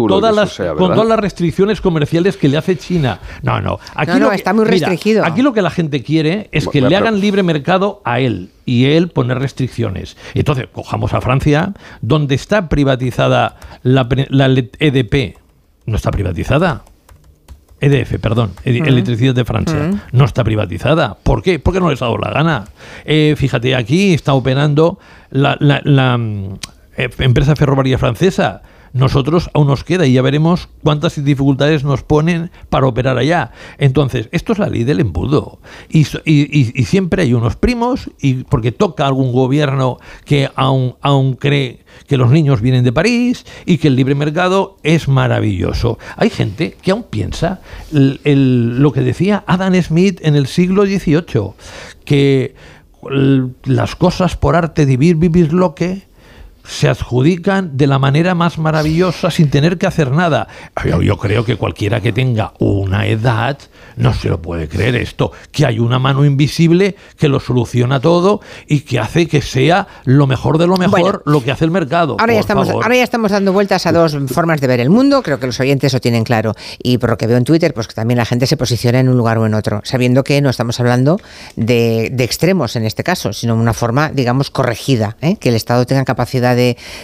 todas 0.07 0.35
las, 0.35 0.57
con 0.77 0.93
todas 0.93 1.07
las 1.07 1.19
restricciones 1.19 1.81
comerciales 1.81 2.37
que 2.37 2.47
le 2.49 2.57
hace 2.57 2.77
China. 2.77 3.19
No, 3.43 3.61
no. 3.61 3.79
Aquí 3.95 4.19
no, 4.19 4.31
está 4.31 4.53
muy 4.53 4.65
restringido. 4.65 5.25
aquí 5.25 5.41
lo 5.41 5.53
que 5.53 5.61
la 5.61 5.69
gente 5.69 6.01
quiere 6.01 6.49
es 6.51 6.67
que 6.67 6.81
le 6.81 6.95
hagan 6.95 7.19
libre 7.19 7.43
mercado 7.43 8.01
a 8.05 8.19
él 8.19 8.49
y 8.65 8.85
él 8.85 9.09
poner 9.09 9.39
restricciones. 9.39 10.17
Entonces, 10.33 10.67
cojamos 10.71 11.13
a 11.13 11.21
Francia, 11.21 11.73
donde 12.01 12.35
está 12.35 12.69
privatizada 12.69 13.57
la, 13.83 14.07
la 14.29 14.47
EDP 14.47 15.37
no 15.89 15.95
está 15.95 16.11
privatizada. 16.11 16.83
EDF, 17.81 18.19
perdón, 18.19 18.51
Electricidad 18.63 19.33
de 19.33 19.45
Francia, 19.45 19.91
no 20.11 20.25
está 20.25 20.43
privatizada. 20.43 21.17
¿Por 21.23 21.41
qué? 21.41 21.59
Porque 21.59 21.79
no 21.79 21.89
les 21.89 22.01
ha 22.01 22.05
dado 22.05 22.17
la 22.17 22.31
gana. 22.31 22.65
Eh, 23.05 23.35
fíjate, 23.37 23.75
aquí 23.75 24.13
está 24.13 24.33
operando 24.33 24.99
la, 25.31 25.57
mm, 26.17 26.53
eh, 26.97 27.09
empresa 27.19 27.55
ferroviaria 27.55 27.97
francesa 27.97 28.61
nosotros 28.93 29.49
aún 29.53 29.67
nos 29.67 29.83
queda 29.83 30.05
y 30.05 30.13
ya 30.13 30.21
veremos 30.21 30.69
cuántas 30.83 31.23
dificultades 31.23 31.83
nos 31.83 32.03
ponen 32.03 32.51
para 32.69 32.87
operar 32.87 33.17
allá. 33.17 33.51
Entonces, 33.77 34.29
esto 34.31 34.53
es 34.53 34.59
la 34.59 34.69
ley 34.69 34.83
del 34.83 34.99
embudo. 34.99 35.59
Y, 35.89 36.05
siempre 36.85 37.23
hay 37.23 37.33
unos 37.33 37.55
primos, 37.55 38.09
y 38.19 38.43
porque 38.45 38.71
toca 38.71 39.05
algún 39.05 39.31
gobierno 39.31 39.97
que 40.25 40.49
aún, 40.55 40.95
aún 41.01 41.33
cree 41.35 41.79
que 42.07 42.17
los 42.17 42.31
niños 42.31 42.61
vienen 42.61 42.83
de 42.83 42.93
París 42.93 43.45
y 43.65 43.77
que 43.77 43.87
el 43.87 43.95
libre 43.95 44.15
mercado 44.15 44.77
es 44.83 45.07
maravilloso. 45.07 45.99
Hay 46.15 46.29
gente 46.29 46.75
que 46.81 46.91
aún 46.91 47.03
piensa 47.03 47.61
lo 47.91 48.91
que 48.91 49.01
decía 49.01 49.43
Adam 49.47 49.75
Smith 49.81 50.19
en 50.23 50.35
el 50.35 50.47
siglo 50.47 50.85
XVIII, 50.85 51.53
que 52.05 52.55
las 53.63 53.95
cosas 53.95 54.35
por 54.35 54.55
arte 54.55 54.85
de 54.85 54.97
vivir, 54.97 55.15
vivir 55.15 55.53
lo 55.53 55.73
que 55.75 56.08
se 56.69 56.87
adjudican 56.87 57.75
de 57.77 57.87
la 57.87 57.97
manera 57.97 58.35
más 58.35 58.57
maravillosa 58.57 59.31
sin 59.31 59.49
tener 59.49 59.77
que 59.77 59.87
hacer 59.87 60.11
nada. 60.11 60.47
Yo, 60.85 61.17
creo 61.17 61.43
que 61.43 61.55
cualquiera 61.55 61.99
que 61.99 62.13
tenga 62.13 62.53
una 62.59 63.07
edad 63.07 63.57
no 63.95 64.13
se 64.13 64.29
lo 64.29 64.41
puede 64.41 64.69
creer 64.69 64.95
esto, 64.95 65.31
que 65.51 65.65
hay 65.65 65.79
una 65.79 65.99
mano 65.99 66.23
invisible 66.23 66.95
que 67.17 67.27
lo 67.27 67.39
soluciona 67.39 67.99
todo 67.99 68.39
y 68.67 68.81
que 68.81 68.99
hace 68.99 69.27
que 69.27 69.41
sea 69.41 69.87
lo 70.05 70.27
mejor 70.27 70.57
de 70.57 70.67
lo 70.67 70.77
mejor 70.77 71.23
lo 71.25 71.43
que 71.43 71.51
hace 71.51 71.65
el 71.65 71.71
mercado. 71.71 72.15
Ahora 72.19 72.33
ya, 72.33 72.39
estamos, 72.39 72.69
ahora 72.69 72.95
ya 72.95 73.03
estamos 73.03 73.31
dando 73.31 73.51
vueltas 73.51 73.85
a 73.85 73.91
dos 73.91 74.15
formas 74.27 74.61
de 74.61 74.67
ver 74.67 74.79
el 74.79 74.89
mundo, 74.89 75.21
creo 75.23 75.39
que 75.39 75.47
los 75.47 75.59
oyentes 75.59 75.91
lo 75.91 75.99
tienen 75.99 76.23
claro. 76.23 76.53
Y 76.81 76.99
por 76.99 77.09
lo 77.09 77.17
que 77.17 77.27
veo 77.27 77.37
en 77.37 77.43
Twitter, 77.43 77.73
pues 77.73 77.87
que 77.87 77.93
también 77.93 78.19
la 78.19 78.25
gente 78.25 78.45
se 78.45 78.55
posiciona 78.57 78.99
en 78.99 79.09
un 79.09 79.17
lugar 79.17 79.37
o 79.39 79.45
en 79.45 79.53
otro, 79.53 79.81
sabiendo 79.83 80.23
que 80.23 80.39
no 80.41 80.49
estamos 80.49 80.79
hablando 80.79 81.19
de, 81.55 82.05
extremos 82.19 82.75
en 82.75 82.85
este 82.85 83.03
caso, 83.03 83.33
sino 83.33 83.55
una 83.55 83.73
forma, 83.73 84.11
digamos, 84.11 84.51
corregida, 84.51 85.17
¿eh? 85.21 85.35
que 85.37 85.49
el 85.49 85.55
Estado 85.55 85.85
tenga 85.85 86.05
capacidad 86.05 86.55
de, 86.55 86.58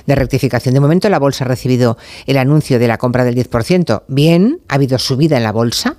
rectificación. 0.06 0.74
De 0.74 0.80
momento 0.80 1.10
la 1.10 1.20
bolsa 1.20 1.46
ha 1.46 1.48
recibido 1.48 1.98
el 2.26 2.38
anuncio 2.38 2.80
de 2.80 2.88
la 2.88 2.98
compra 2.98 3.24
del 3.24 3.36
10%. 3.36 4.04
Bien, 4.08 4.60
ha 4.68 4.76
habido 4.76 4.98
subida 4.98 5.38
en 5.38 5.44
la 5.44 5.52
bolsa. 5.52 5.98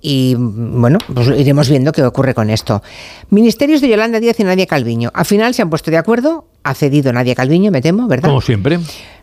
y 0.00 0.34
bueno, 0.38 0.98
pues 1.12 1.28
iremos 1.38 1.68
viendo 1.68 1.92
qué 1.92 2.02
ocurre 2.02 2.34
con 2.34 2.50
esto. 2.50 2.82
Ministerios 3.30 3.80
de 3.80 3.88
Yolanda 3.88 4.20
Díaz 4.20 4.38
y 4.40 4.44
Nadia 4.44 4.66
Calviño. 4.66 5.10
Al 5.14 5.24
final 5.24 5.54
se 5.54 5.62
han 5.62 5.70
puesto 5.70 5.90
de 5.90 5.98
acuerdo. 5.98 6.46
Ha 6.62 6.74
cedido 6.74 7.12
Nadia 7.12 7.34
Calviño, 7.34 7.70
me 7.70 7.82
temo, 7.82 8.08
¿verdad? 8.08 8.28
Como 8.28 8.40
siempre. 8.40 8.78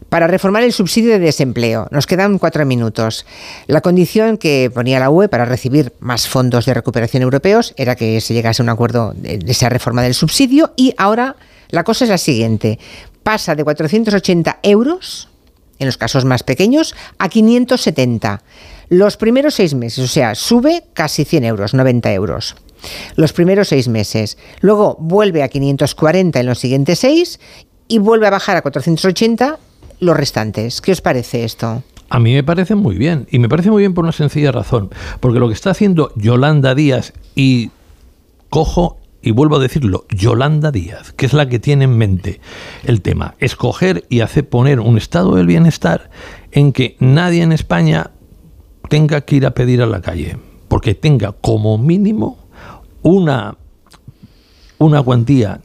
Para 0.10 0.28
reformar 0.28 0.64
el 0.64 0.74
subsidio 0.74 1.12
de 1.12 1.20
desempleo. 1.20 1.88
Nos 1.90 2.06
quedan 2.06 2.38
cuatro 2.38 2.66
minutos. 2.66 3.26
La 3.68 3.82
condición 3.82 4.38
que 4.38 4.70
ponía 4.74 5.00
la 5.00 5.10
UE 5.10 5.30
para 5.30 5.46
recibir 5.46 5.94
más 6.00 6.28
fondos 6.28 6.66
de 6.66 6.74
recuperación 6.74 7.24
europeos 7.24 7.74
era 7.78 7.96
que 7.96 8.20
se 8.22 8.34
llegase 8.34 8.62
a 8.62 8.64
un 8.64 8.70
acuerdo 8.70 9.14
de 9.16 9.40
esa 9.48 9.70
reforma 9.70 10.02
del 10.02 10.14
subsidio 10.14 10.74
y 10.76 10.94
ahora 10.98 11.38
la 11.72 11.84
cosa 11.84 12.06
es 12.06 12.10
la 12.10 12.18
siguiente. 12.18 12.80
Pasa 13.24 13.56
de 13.56 13.63
480 13.63 14.60
euros, 14.63 15.30
en 15.80 15.88
los 15.88 15.98
casos 15.98 16.25
más 16.25 16.44
pequeños, 16.44 16.96
a 17.18 17.30
570. 17.30 18.44
Los 18.90 19.18
primeros 19.18 19.56
seis 19.56 19.74
meses, 19.74 20.04
o 20.04 20.08
sea, 20.08 20.36
sube 20.36 20.84
casi 20.94 21.25
100 21.25 21.46
euros, 21.46 21.74
90 21.74 22.13
euros. 22.13 22.56
Los 23.16 23.34
primeros 23.34 23.70
seis 23.70 23.88
meses. 23.88 24.38
Luego 24.60 24.98
vuelve 25.00 25.44
a 25.44 25.50
540 25.50 26.40
en 26.40 26.46
los 26.46 26.60
siguientes 26.60 27.00
seis 27.00 27.40
y 27.88 28.00
vuelve 28.00 28.28
a 28.28 28.32
bajar 28.32 28.58
a 28.58 28.62
480 28.62 29.60
los 30.00 30.18
restantes. 30.18 30.82
¿Qué 30.82 30.92
os 30.92 31.01
parece 31.01 31.44
esto? 31.44 31.84
A 32.10 32.20
mí 32.20 32.34
me 32.34 32.44
parece 32.44 32.75
muy 32.75 32.98
bien, 32.98 33.28
y 33.32 33.40
me 33.40 33.48
parece 33.48 33.72
muy 33.72 33.84
bien 33.84 33.94
por 33.94 34.04
una 34.04 34.12
sencilla 34.12 34.51
razón, 34.51 34.90
porque 35.22 35.40
lo 35.40 35.48
que 35.48 35.54
está 35.54 35.70
haciendo 35.70 36.12
Yolanda 36.18 36.75
Díaz 36.75 37.13
y 37.36 37.72
cojo 38.50 38.98
y 39.22 39.32
vuelvo 39.32 39.58
a 39.58 39.60
decirlo, 39.60 40.06
Yolanda 40.10 40.72
Díaz, 40.72 41.12
que 41.13 41.25
es 41.25 41.34
la 41.34 41.48
que 41.48 41.60
tiene 41.60 41.86
en 41.86 41.98
mente 41.98 42.42
el 42.84 43.01
tema, 43.01 43.36
escoger 43.40 44.06
y 44.10 44.22
hacer 44.22 44.50
poner 44.50 44.80
un 44.80 44.98
estado 44.98 45.36
del 45.36 45.48
bienestar 45.48 46.10
en 46.51 46.74
que 46.74 46.96
nadie 47.00 47.44
en 47.44 47.51
España 47.51 48.12
tenga 48.90 49.22
que 49.22 49.38
ir 49.38 49.46
a 49.46 49.51
pedir 49.51 49.82
a 49.82 49.86
la 49.86 50.01
calle, 50.01 50.38
porque 50.68 50.96
tenga 50.96 51.34
como 51.34 51.78
mínimo 51.78 52.40
una, 53.04 53.58
una 54.80 55.01
cuantía 55.04 55.62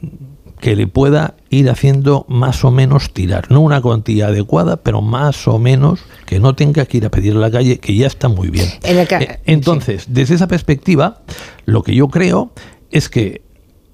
que 0.59 0.75
le 0.75 0.87
pueda 0.87 1.35
ir 1.49 1.69
haciendo 1.69 2.25
más 2.27 2.63
o 2.63 2.71
menos 2.71 3.13
tirar. 3.13 3.51
No 3.51 3.61
una 3.61 3.81
cuantía 3.81 4.27
adecuada, 4.27 4.77
pero 4.77 5.01
más 5.01 5.47
o 5.47 5.59
menos 5.59 5.99
que 6.25 6.39
no 6.39 6.55
tenga 6.55 6.85
que 6.85 6.97
ir 6.97 7.05
a 7.05 7.09
pedir 7.09 7.35
a 7.35 7.39
la 7.39 7.51
calle, 7.51 7.77
que 7.77 7.95
ya 7.95 8.07
está 8.07 8.27
muy 8.27 8.49
bien. 8.49 8.67
Eh, 8.83 9.39
entonces, 9.45 10.05
desde 10.09 10.35
esa 10.35 10.47
perspectiva, 10.47 11.21
lo 11.65 11.83
que 11.83 11.93
yo 11.93 12.07
creo 12.07 12.51
es 12.91 13.09
que 13.09 13.41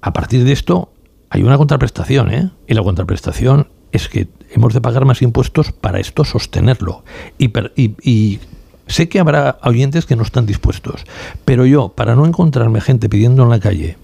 a 0.04 0.12
partir 0.12 0.44
de 0.44 0.52
esto 0.52 0.90
hay 1.30 1.42
una 1.42 1.56
contraprestación, 1.56 2.30
¿eh? 2.30 2.50
Y 2.66 2.74
la 2.74 2.82
contraprestación 2.82 3.68
es 3.90 4.10
que 4.10 4.28
hemos 4.50 4.74
de 4.74 4.82
pagar 4.82 5.06
más 5.06 5.22
impuestos 5.22 5.72
para 5.72 5.98
esto 5.98 6.24
sostenerlo. 6.24 7.04
Y, 7.38 7.50
y, 8.02 8.38
sé 8.86 9.08
que 9.08 9.18
habrá 9.18 9.58
oyentes 9.62 10.04
que 10.04 10.14
no 10.14 10.22
están 10.22 10.44
dispuestos, 10.44 11.06
pero 11.46 11.64
yo, 11.64 11.88
para 11.88 12.16
no 12.16 12.26
encontrarme 12.26 12.82
gente 12.82 13.08
pidiendo 13.08 13.44
en 13.44 13.48
la 13.48 13.60
calle, 13.60 13.96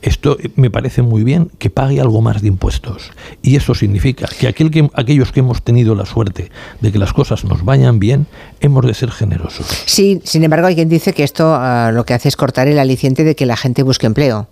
esto 0.00 0.38
me 0.56 0.70
parece 0.70 1.02
muy 1.02 1.22
bien 1.22 1.50
que 1.58 1.68
pague 1.68 2.00
algo 2.00 2.22
más 2.22 2.40
de 2.40 2.48
impuestos. 2.48 3.10
Y 3.42 3.56
eso 3.56 3.74
significa 3.74 4.26
que, 4.26 4.48
aquel 4.48 4.70
que 4.70 4.88
aquellos 4.94 5.32
que 5.32 5.40
hemos 5.40 5.62
tenido 5.62 5.94
la 5.94 6.06
suerte 6.06 6.50
de 6.80 6.92
que 6.92 6.98
las 6.98 7.12
cosas 7.12 7.44
nos 7.44 7.62
vayan 7.62 7.98
bien, 7.98 8.26
hemos 8.60 8.86
de 8.86 8.94
ser 8.94 9.10
generosos. 9.10 9.66
Sí, 9.84 10.22
sin 10.24 10.44
embargo, 10.44 10.68
hay 10.68 10.76
quien 10.76 10.88
dice 10.88 11.12
que 11.12 11.24
esto 11.24 11.54
ah, 11.54 11.90
lo 11.92 12.06
que 12.06 12.14
hace 12.14 12.28
es 12.28 12.36
cortar 12.36 12.68
el 12.68 12.78
aliciente 12.78 13.22
de 13.22 13.36
que 13.36 13.44
la 13.44 13.58
gente 13.58 13.82
busque 13.82 14.06
empleo. 14.06 14.48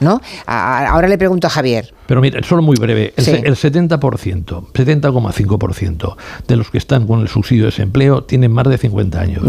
¿No? 0.00 0.20
ahora 0.46 1.08
le 1.08 1.18
pregunto 1.18 1.46
a 1.46 1.50
Javier. 1.50 1.92
Pero 2.06 2.20
mira, 2.20 2.42
solo 2.42 2.62
muy 2.62 2.76
breve, 2.76 3.12
el, 3.16 3.56
70%, 3.56 3.98
70,5% 3.98 6.16
de 6.46 6.56
los 6.56 6.70
que 6.70 6.78
están 6.78 7.06
con 7.06 7.20
el 7.20 7.28
subsidio 7.28 7.64
de 7.64 7.70
desempleo 7.70 8.24
tienen 8.24 8.52
más 8.52 8.68
de 8.68 8.78
50 8.78 9.20
años. 9.20 9.42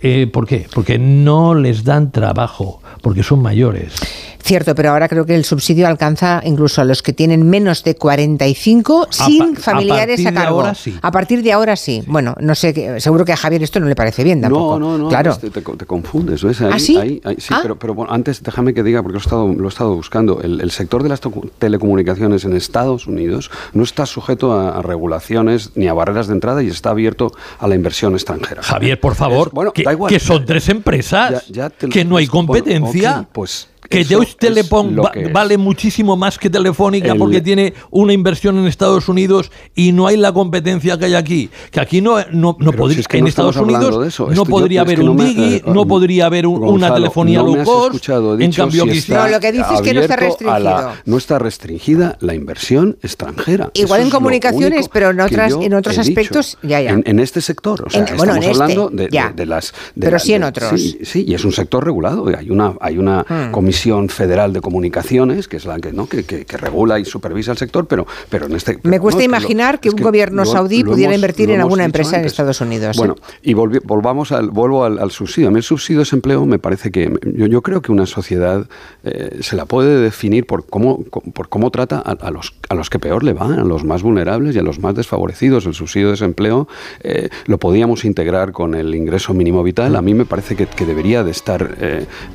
Eh, 0.00 0.26
¿Por 0.26 0.46
qué? 0.46 0.66
Porque 0.74 0.98
no 0.98 1.54
les 1.54 1.84
dan 1.84 2.10
trabajo, 2.10 2.82
porque 3.02 3.22
son 3.22 3.40
mayores. 3.40 3.94
Cierto, 4.42 4.74
pero 4.74 4.90
ahora 4.90 5.08
creo 5.08 5.24
que 5.24 5.34
el 5.34 5.44
subsidio 5.44 5.86
alcanza 5.86 6.42
incluso 6.44 6.80
a 6.80 6.84
los 6.84 7.02
que 7.02 7.12
tienen 7.12 7.48
menos 7.48 7.84
de 7.84 7.94
45 7.94 9.08
sin 9.10 9.56
familiares 9.56 10.26
a, 10.26 10.32
cargo. 10.32 10.64
A 11.00 11.10
partir 11.12 11.42
de 11.42 11.52
ahora 11.52 11.76
sí. 11.76 12.02
Bueno, 12.06 12.34
no 12.40 12.54
sé, 12.54 13.00
seguro 13.00 13.24
que 13.24 13.32
a 13.32 13.36
Javier 13.36 13.62
esto 13.62 13.78
no 13.78 13.86
le 13.86 13.94
parece 13.94 14.24
bien 14.24 14.40
tampoco. 14.40 14.78
No, 14.78 14.98
no, 14.98 15.04
no, 15.04 15.08
claro. 15.08 15.36
Te, 15.36 15.50
te, 15.50 15.86
confundes. 15.86 16.42
¿ves? 16.42 16.60
¿Ah, 16.60 16.78
sí? 16.78 17.20
sí, 17.38 17.54
¿Ah? 17.54 17.62
pero, 17.78 18.10
antes 18.10 18.42
déjame 18.42 18.74
que 18.74 18.82
diga, 18.82 19.02
porque 19.02 19.14
lo 19.14 19.18
he 19.20 19.22
estado, 19.22 19.52
lo 19.52 19.64
he 19.64 19.68
estado 19.68 19.94
buscando, 19.94 20.40
el, 20.42 20.70
sector 20.72 21.02
de 21.02 21.08
las 21.08 21.20
telecomunicaciones 21.58 22.44
en 22.44 22.54
Estados 22.54 23.06
Unidos 23.06 23.50
no 23.74 23.84
está 23.84 24.06
sujeto 24.06 24.52
a, 24.52 24.82
regulaciones 24.82 25.70
ni 25.76 25.86
a 25.86 25.94
barreras 25.94 26.26
de 26.26 26.34
entrada 26.34 26.62
y 26.62 26.68
está 26.68 26.90
abierto 26.90 27.32
a 27.58 27.68
la 27.68 27.74
inversión 27.74 28.14
extranjera. 28.14 28.62
Javier, 28.62 28.98
por 28.98 29.14
favor, 29.14 29.50
bueno, 29.52 29.72
que, 29.72 30.18
son 30.18 30.44
tres 30.44 30.68
empresas, 30.68 31.44
que 31.90 32.04
no 32.04 32.16
hay 32.16 32.26
competencia. 32.26 33.28
pues 33.32 33.68
que 33.92 34.04
Deutsche 34.04 34.34
Telekom 34.38 34.96
vale 35.32 35.58
muchísimo 35.58 36.16
más 36.16 36.38
que 36.38 36.48
Telefónica 36.50 37.14
porque 37.14 37.40
tiene 37.40 37.74
una 37.90 38.12
inversión 38.12 38.58
en 38.58 38.66
Estados 38.66 39.08
Unidos 39.08 39.50
y 39.74 39.92
no 39.92 40.06
hay 40.06 40.16
la 40.16 40.32
competencia 40.32 40.98
que 40.98 41.06
hay 41.06 41.14
aquí. 41.14 41.50
Que 41.70 41.80
aquí 41.80 42.00
no, 42.00 42.16
no, 42.30 42.56
podría, 42.56 43.04
en 43.10 43.26
Estados 43.26 43.56
Unidos 43.56 44.18
no 44.34 44.44
podría 44.44 44.82
haber 44.82 45.00
un 45.00 45.16
Digi, 45.16 45.54
eh, 45.56 45.62
no, 45.66 45.86
podría 45.86 46.26
haber 46.26 46.46
una 46.46 46.94
telefonía 46.94 47.40
low 47.42 47.62
cost. 47.64 48.08
en 48.08 48.52
cambio, 48.52 48.84
está. 48.84 49.28
lo 49.28 49.40
que 49.40 49.52
dices 49.52 49.72
es 49.74 49.80
que 49.82 49.94
no 49.94 50.00
está 50.00 50.16
restringido. 50.16 50.92
no 51.04 51.16
está 51.16 51.38
restringida 51.38 52.16
la 52.20 52.34
inversión 52.34 52.98
extranjera. 53.02 53.70
Igual 53.74 54.02
en 54.02 54.10
comunicaciones, 54.10 54.88
pero 54.88 55.10
en, 55.10 55.20
otras, 55.20 55.52
en 55.60 55.74
otros 55.74 55.98
aspectos, 55.98 56.58
ya, 56.62 56.80
ya. 56.80 56.90
En, 57.04 57.18
este 57.18 57.40
sector, 57.40 57.84
o 57.86 57.90
sea, 57.90 58.04
estamos 58.04 58.36
este, 58.36 58.50
hablando 58.50 58.90
de, 58.90 59.08
de, 59.34 59.46
las. 59.46 59.72
pero 59.98 60.18
sí 60.18 60.34
en 60.34 60.44
otros. 60.44 60.80
Sí, 61.02 61.24
y 61.26 61.34
es 61.34 61.44
un 61.44 61.52
sector 61.52 61.84
regulado. 61.84 62.26
Hay 62.36 62.50
una, 62.50 62.74
hay 62.80 62.98
una 62.98 63.24
hmm. 63.28 63.52
Comisión 63.82 64.08
Federal 64.08 64.52
de 64.52 64.60
Comunicaciones, 64.60 65.48
que 65.48 65.56
es 65.56 65.64
la 65.64 65.80
que, 65.80 65.92
¿no? 65.92 66.06
que, 66.06 66.44
regula 66.52 67.00
y 67.00 67.04
supervisa 67.04 67.50
el 67.50 67.58
sector, 67.58 67.86
pero, 67.86 68.06
pero 68.28 68.46
en 68.46 68.54
este... 68.54 68.78
Me 68.84 69.00
cuesta 69.00 69.24
imaginar 69.24 69.80
que, 69.80 69.90
un 69.90 69.96
gobierno 69.96 70.44
saudí 70.44 70.84
pudiera 70.84 71.12
invertir 71.14 71.50
en 71.50 71.60
alguna 71.60 71.84
empresa 71.84 72.20
en 72.20 72.24
Estados 72.24 72.60
Unidos. 72.60 72.96
¿eh? 72.96 72.98
Bueno, 72.98 73.16
y 73.42 73.54
volvamos 73.54 74.30
al, 74.30 74.50
vuelvo 74.50 74.84
al, 74.84 75.10
subsidio. 75.10 75.48
A 75.48 75.50
mí 75.50 75.56
el 75.56 75.64
subsidio 75.64 75.98
de 75.98 76.02
desempleo 76.02 76.46
me 76.46 76.60
parece 76.60 76.92
que... 76.92 77.12
Yo, 77.24 77.62
creo 77.62 77.82
que 77.82 77.90
una 77.90 78.06
sociedad 78.06 78.68
eh, 79.02 79.38
se 79.40 79.56
la 79.56 79.66
puede 79.66 80.00
definir 80.00 80.46
por 80.46 80.64
cómo, 80.66 81.02
por 81.02 81.48
cómo 81.48 81.70
trata 81.72 81.98
a, 81.98 82.30
los, 82.30 82.54
a 82.68 82.74
los 82.74 82.88
que 82.88 83.00
peor 83.00 83.24
le 83.24 83.32
van, 83.32 83.58
a 83.58 83.64
los 83.64 83.82
más 83.84 84.02
vulnerables 84.02 84.54
y 84.54 84.60
a 84.60 84.62
los 84.62 84.78
más 84.78 84.94
desfavorecidos. 84.94 85.66
El 85.66 85.74
subsidio 85.74 86.08
de 86.08 86.12
desempleo 86.12 86.68
eh, 87.00 87.30
lo 87.46 87.58
podíamos 87.58 88.04
integrar 88.04 88.52
con 88.52 88.76
el 88.76 88.94
ingreso 88.94 89.34
mínimo 89.34 89.64
vital. 89.64 89.96
A 89.96 90.02
mí 90.02 90.14
me 90.14 90.24
parece 90.24 90.54
que, 90.54 90.68
debería 90.82 91.24
de 91.24 91.30
estar 91.30 91.76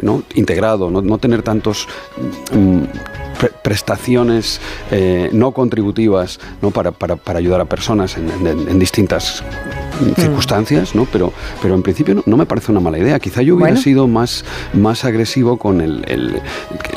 ¿no? 0.02 0.24
integrado, 0.36 0.90
no, 0.90 1.02
no 1.02 1.18
tener 1.28 1.44
tantos 1.44 1.88
mm, 2.54 2.84
prestaciones 3.62 4.62
eh, 4.92 5.30
no 5.34 5.52
contributivas 5.52 6.40
¿no? 6.62 6.72
Para, 6.72 6.92
para, 6.92 7.18
para, 7.18 7.40
ayudar 7.40 7.60
a 7.60 7.66
personas 7.66 8.16
en, 8.18 8.80
distintas 8.80 9.44
Mm. 9.44 9.77
Circunstancias, 10.16 10.96
¿no? 10.96 11.06
Pero, 11.12 11.34
pero 11.62 11.76
en 11.76 11.82
principio 11.82 12.24
no, 12.26 12.38
me 12.38 12.46
parece 12.46 12.72
una 12.72 12.80
mala 12.80 12.98
idea. 12.98 13.20
Quizá 13.20 13.42
yo 13.42 13.56
hubiera 13.56 13.76
sido 13.78 14.08
más, 14.08 14.44
más 14.74 15.06
agresivo 15.06 15.58
con 15.58 15.82
el, 15.82 16.42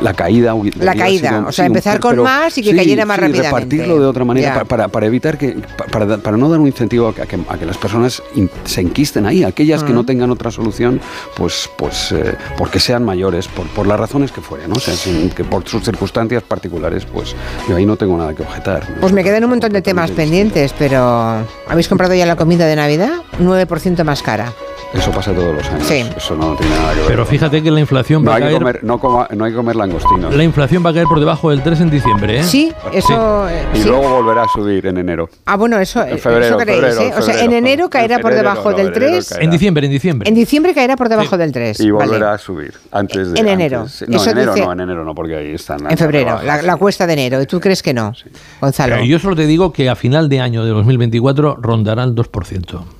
la 0.00 0.14
caída. 0.14 0.54
La 0.80 0.94
caída, 0.94 1.44
o 1.46 1.52
sea, 1.52 1.66
empezar 1.66 2.00
con 2.00 2.20
más 2.22 2.56
y 2.58 2.62
que 2.62 2.74
cayera 2.74 3.06
más 3.06 3.18
rápidamente. 3.18 3.48
repartirlo 3.48 4.00
de 4.00 4.06
otra 4.06 4.24
manera 4.24 4.64
para, 4.64 4.88
para, 4.88 5.06
evitar 5.06 5.38
que, 5.38 5.56
para, 5.90 6.18
para, 6.18 6.36
no 6.36 6.48
dar 6.48 6.60
un 6.60 6.66
incentivo 6.66 7.08
a 7.08 7.14
que, 7.14 7.22
a 7.22 7.58
que 7.58 7.66
las 7.66 7.78
personas 7.78 8.22
se 8.64 8.80
enquisten 8.80 9.26
ahí. 9.26 9.44
Aquellas 9.44 9.82
que 9.82 9.92
no 9.92 10.04
tengan 10.04 10.30
otra 10.30 10.50
solución, 10.50 11.00
pues, 11.36 11.68
pues 11.76 12.12
eh, 12.12 12.34
porque 12.58 12.80
sean 12.80 13.04
mayores, 13.04 13.48
por, 13.48 13.66
por 13.68 13.86
las 13.86 13.98
razones 13.98 14.32
que 14.32 14.40
fueren, 14.40 14.70
¿no? 14.70 14.76
O 14.76 14.80
sea, 14.80 14.94
que 15.34 15.44
por 15.44 15.66
sus 15.68 15.82
circunstancias 15.84 16.42
particulares, 16.42 17.04
pues 17.06 17.34
yo 17.68 17.76
ahí 17.76 17.86
no 17.86 17.96
tengo 17.96 18.16
nada 18.16 18.34
que 18.34 18.42
objetar. 18.42 18.86
Pues 19.00 19.12
me 19.12 19.24
quedan 19.24 19.44
un 19.44 19.50
montón 19.50 19.72
de 19.72 19.82
temas 19.82 20.10
pendientes, 20.10 20.74
pero 20.78 21.44
¿habéis 21.68 21.88
comprado 21.88 22.14
ya 22.14 22.26
la 22.26 22.36
comida 22.36 22.66
de 22.66 22.76
Navidad? 22.76 22.89
9% 23.38 24.04
más 24.04 24.22
cara. 24.22 24.52
Eso 24.92 25.12
pasa 25.12 25.32
todos 25.32 25.54
los 25.54 25.68
años. 25.68 25.86
Sí. 25.86 26.04
Eso 26.16 26.34
no 26.34 26.56
tiene 26.56 26.74
nada 26.74 26.92
que 26.92 26.98
ver. 27.00 27.08
Pero 27.08 27.26
fíjate 27.26 27.62
que 27.62 27.70
la 27.70 27.78
inflación 27.78 28.26
va 28.26 28.36
a 28.36 28.40
caer. 28.40 28.58
comer, 28.58 28.80
no, 28.82 29.00
no, 29.30 29.44
hay 29.44 29.52
que 29.52 29.56
comer 29.56 29.76
langostinos. 29.76 30.34
La 30.34 30.42
inflación 30.42 30.84
va 30.84 30.90
a 30.90 30.92
caer 30.92 31.06
por 31.06 31.20
debajo 31.20 31.50
del 31.50 31.62
3 31.62 31.80
en 31.82 31.90
diciembre, 31.90 32.40
¿eh? 32.40 32.42
Sí, 32.42 32.72
eso. 32.92 33.48
Eh, 33.48 33.66
y 33.74 33.84
luego 33.84 34.08
volverá 34.08 34.42
a 34.42 34.48
subir 34.48 34.86
en 34.86 34.98
enero. 34.98 35.28
Ah, 35.46 35.56
bueno, 35.56 35.78
eso, 35.78 36.04
en 36.04 36.18
febrero, 36.18 36.56
eso 36.56 36.58
creéis, 36.58 36.98
¿eh? 36.98 37.12
o 37.16 37.22
sea, 37.22 37.44
en 37.44 37.52
enero 37.52 37.88
caerá 37.88 38.18
por 38.18 38.34
debajo 38.34 38.72
del 38.72 38.90
3. 38.90 39.38
En 39.40 39.50
diciembre, 39.50 39.86
en 39.86 39.92
diciembre. 39.92 40.28
En 40.28 40.34
diciembre 40.34 40.74
caerá 40.74 40.96
por 40.96 41.08
debajo 41.08 41.38
del 41.38 41.52
3. 41.52 41.80
Y 41.80 41.90
volverá 41.90 42.32
a 42.32 42.38
subir. 42.38 42.74
Antes 42.90 43.32
de, 43.32 43.40
en 43.40 43.48
enero. 43.48 43.86
no, 44.08 44.24
en 44.24 44.28
enero 44.30 44.56
no, 44.56 44.72
en 44.72 44.80
enero 44.80 45.04
no, 45.04 45.14
porque 45.14 45.36
ahí 45.36 45.54
están. 45.54 45.88
En 45.88 45.96
febrero, 45.96 46.40
la, 46.42 46.76
cuesta 46.76 47.06
de 47.06 47.12
enero. 47.12 47.40
¿Y 47.40 47.46
tú 47.46 47.60
crees 47.60 47.82
que 47.82 47.94
no, 47.94 48.12
Gonzalo? 48.60 49.04
yo 49.04 49.18
solo 49.18 49.36
te 49.36 49.46
digo 49.46 49.72
que 49.72 49.88
a 49.88 49.94
final 49.94 50.28
de 50.28 50.40
año 50.40 50.64
de 50.64 50.70
2024 50.70 51.56
rondará 51.60 52.02
el 52.02 52.14
2%. 52.14 52.99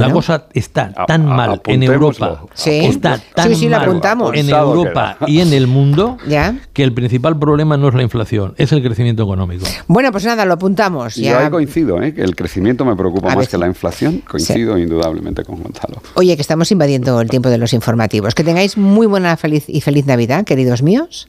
La 0.00 0.10
cosa 0.10 0.46
está 0.52 0.92
tan 1.06 1.26
mal 1.26 1.60
en 1.66 1.82
Europa, 1.82 2.42
está 2.54 3.20
tan 3.34 3.50
mal 3.70 4.34
en 4.34 4.48
Europa 4.50 5.16
y 5.26 5.40
en 5.40 5.52
el 5.52 5.66
mundo 5.66 6.18
que 6.72 6.82
el 6.82 6.92
principal 6.92 7.38
problema 7.38 7.76
no 7.76 7.88
es 7.88 7.94
la 7.94 8.02
inflación, 8.02 8.54
es 8.56 8.72
el 8.72 8.82
crecimiento 8.82 9.22
económico. 9.22 9.66
Bueno, 9.86 10.12
pues 10.12 10.24
nada, 10.24 10.44
lo 10.44 10.54
apuntamos. 10.54 11.16
Ya. 11.16 11.32
Yo 11.32 11.38
ahí 11.38 11.50
coincido, 11.50 12.02
¿eh? 12.02 12.14
que 12.14 12.22
el 12.22 12.34
crecimiento 12.36 12.84
me 12.84 12.96
preocupa 12.96 13.34
más 13.34 13.48
que 13.48 13.58
la 13.58 13.66
inflación. 13.66 14.22
Coincido 14.28 14.78
indudablemente 14.78 15.44
con 15.44 15.62
Gonzalo. 15.62 16.02
Oye, 16.14 16.36
que 16.36 16.42
estamos 16.42 16.70
invadiendo 16.70 17.20
el 17.20 17.30
tiempo 17.30 17.48
de 17.48 17.58
los 17.58 17.72
informativos. 17.72 18.34
Que 18.34 18.44
tengáis 18.44 18.76
muy 18.76 19.06
buena 19.06 19.36
feliz 19.36 19.64
y 19.68 19.80
feliz 19.80 20.06
Navidad, 20.06 20.44
queridos 20.44 20.82
míos 20.82 21.28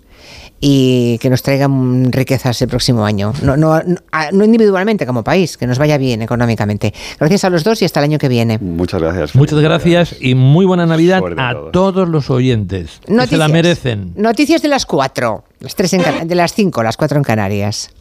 y 0.68 1.20
que 1.20 1.30
nos 1.30 1.44
traigan 1.44 2.12
riquezas 2.12 2.60
el 2.64 2.68
próximo 2.68 3.06
año. 3.06 3.34
No, 3.44 3.56
no, 3.56 3.80
no, 3.84 4.46
individualmente 4.46 5.06
como 5.06 5.24
país, 5.24 5.58
que 5.58 5.68
nos 5.68 5.78
vaya 5.78 6.00
bien 6.00 6.24
económicamente. 6.24 6.92
Gracias 7.20 7.44
a 7.44 7.52
los 7.52 7.64
dos 7.64 7.84
y 7.84 7.86
hasta 7.86 8.00
el 8.00 8.06
año 8.06 8.18
que 8.18 8.28
viene. 8.28 8.58
Muchas 8.58 9.00
gracias. 9.00 9.36
Muchas 9.36 9.60
gracias 9.60 10.16
y 10.20 10.34
muy 10.34 10.66
buena 10.66 10.88
Navidad 10.88 11.22
a 11.38 11.72
todos 11.72 12.10
los 12.10 12.32
oyentes. 12.32 13.00
se 13.06 13.38
la 13.38 13.48
merecen. 13.48 14.14
Noticias 14.16 14.64
de 14.64 14.70
las 14.70 14.88
cuatro, 14.88 15.44
las 15.60 15.76
tres 15.76 15.92
de 15.92 16.36
las 16.36 16.56
cinco, 16.56 16.82
las 16.82 16.98
cuatro 16.98 17.20
en 17.20 17.24
Canarias. 17.24 17.92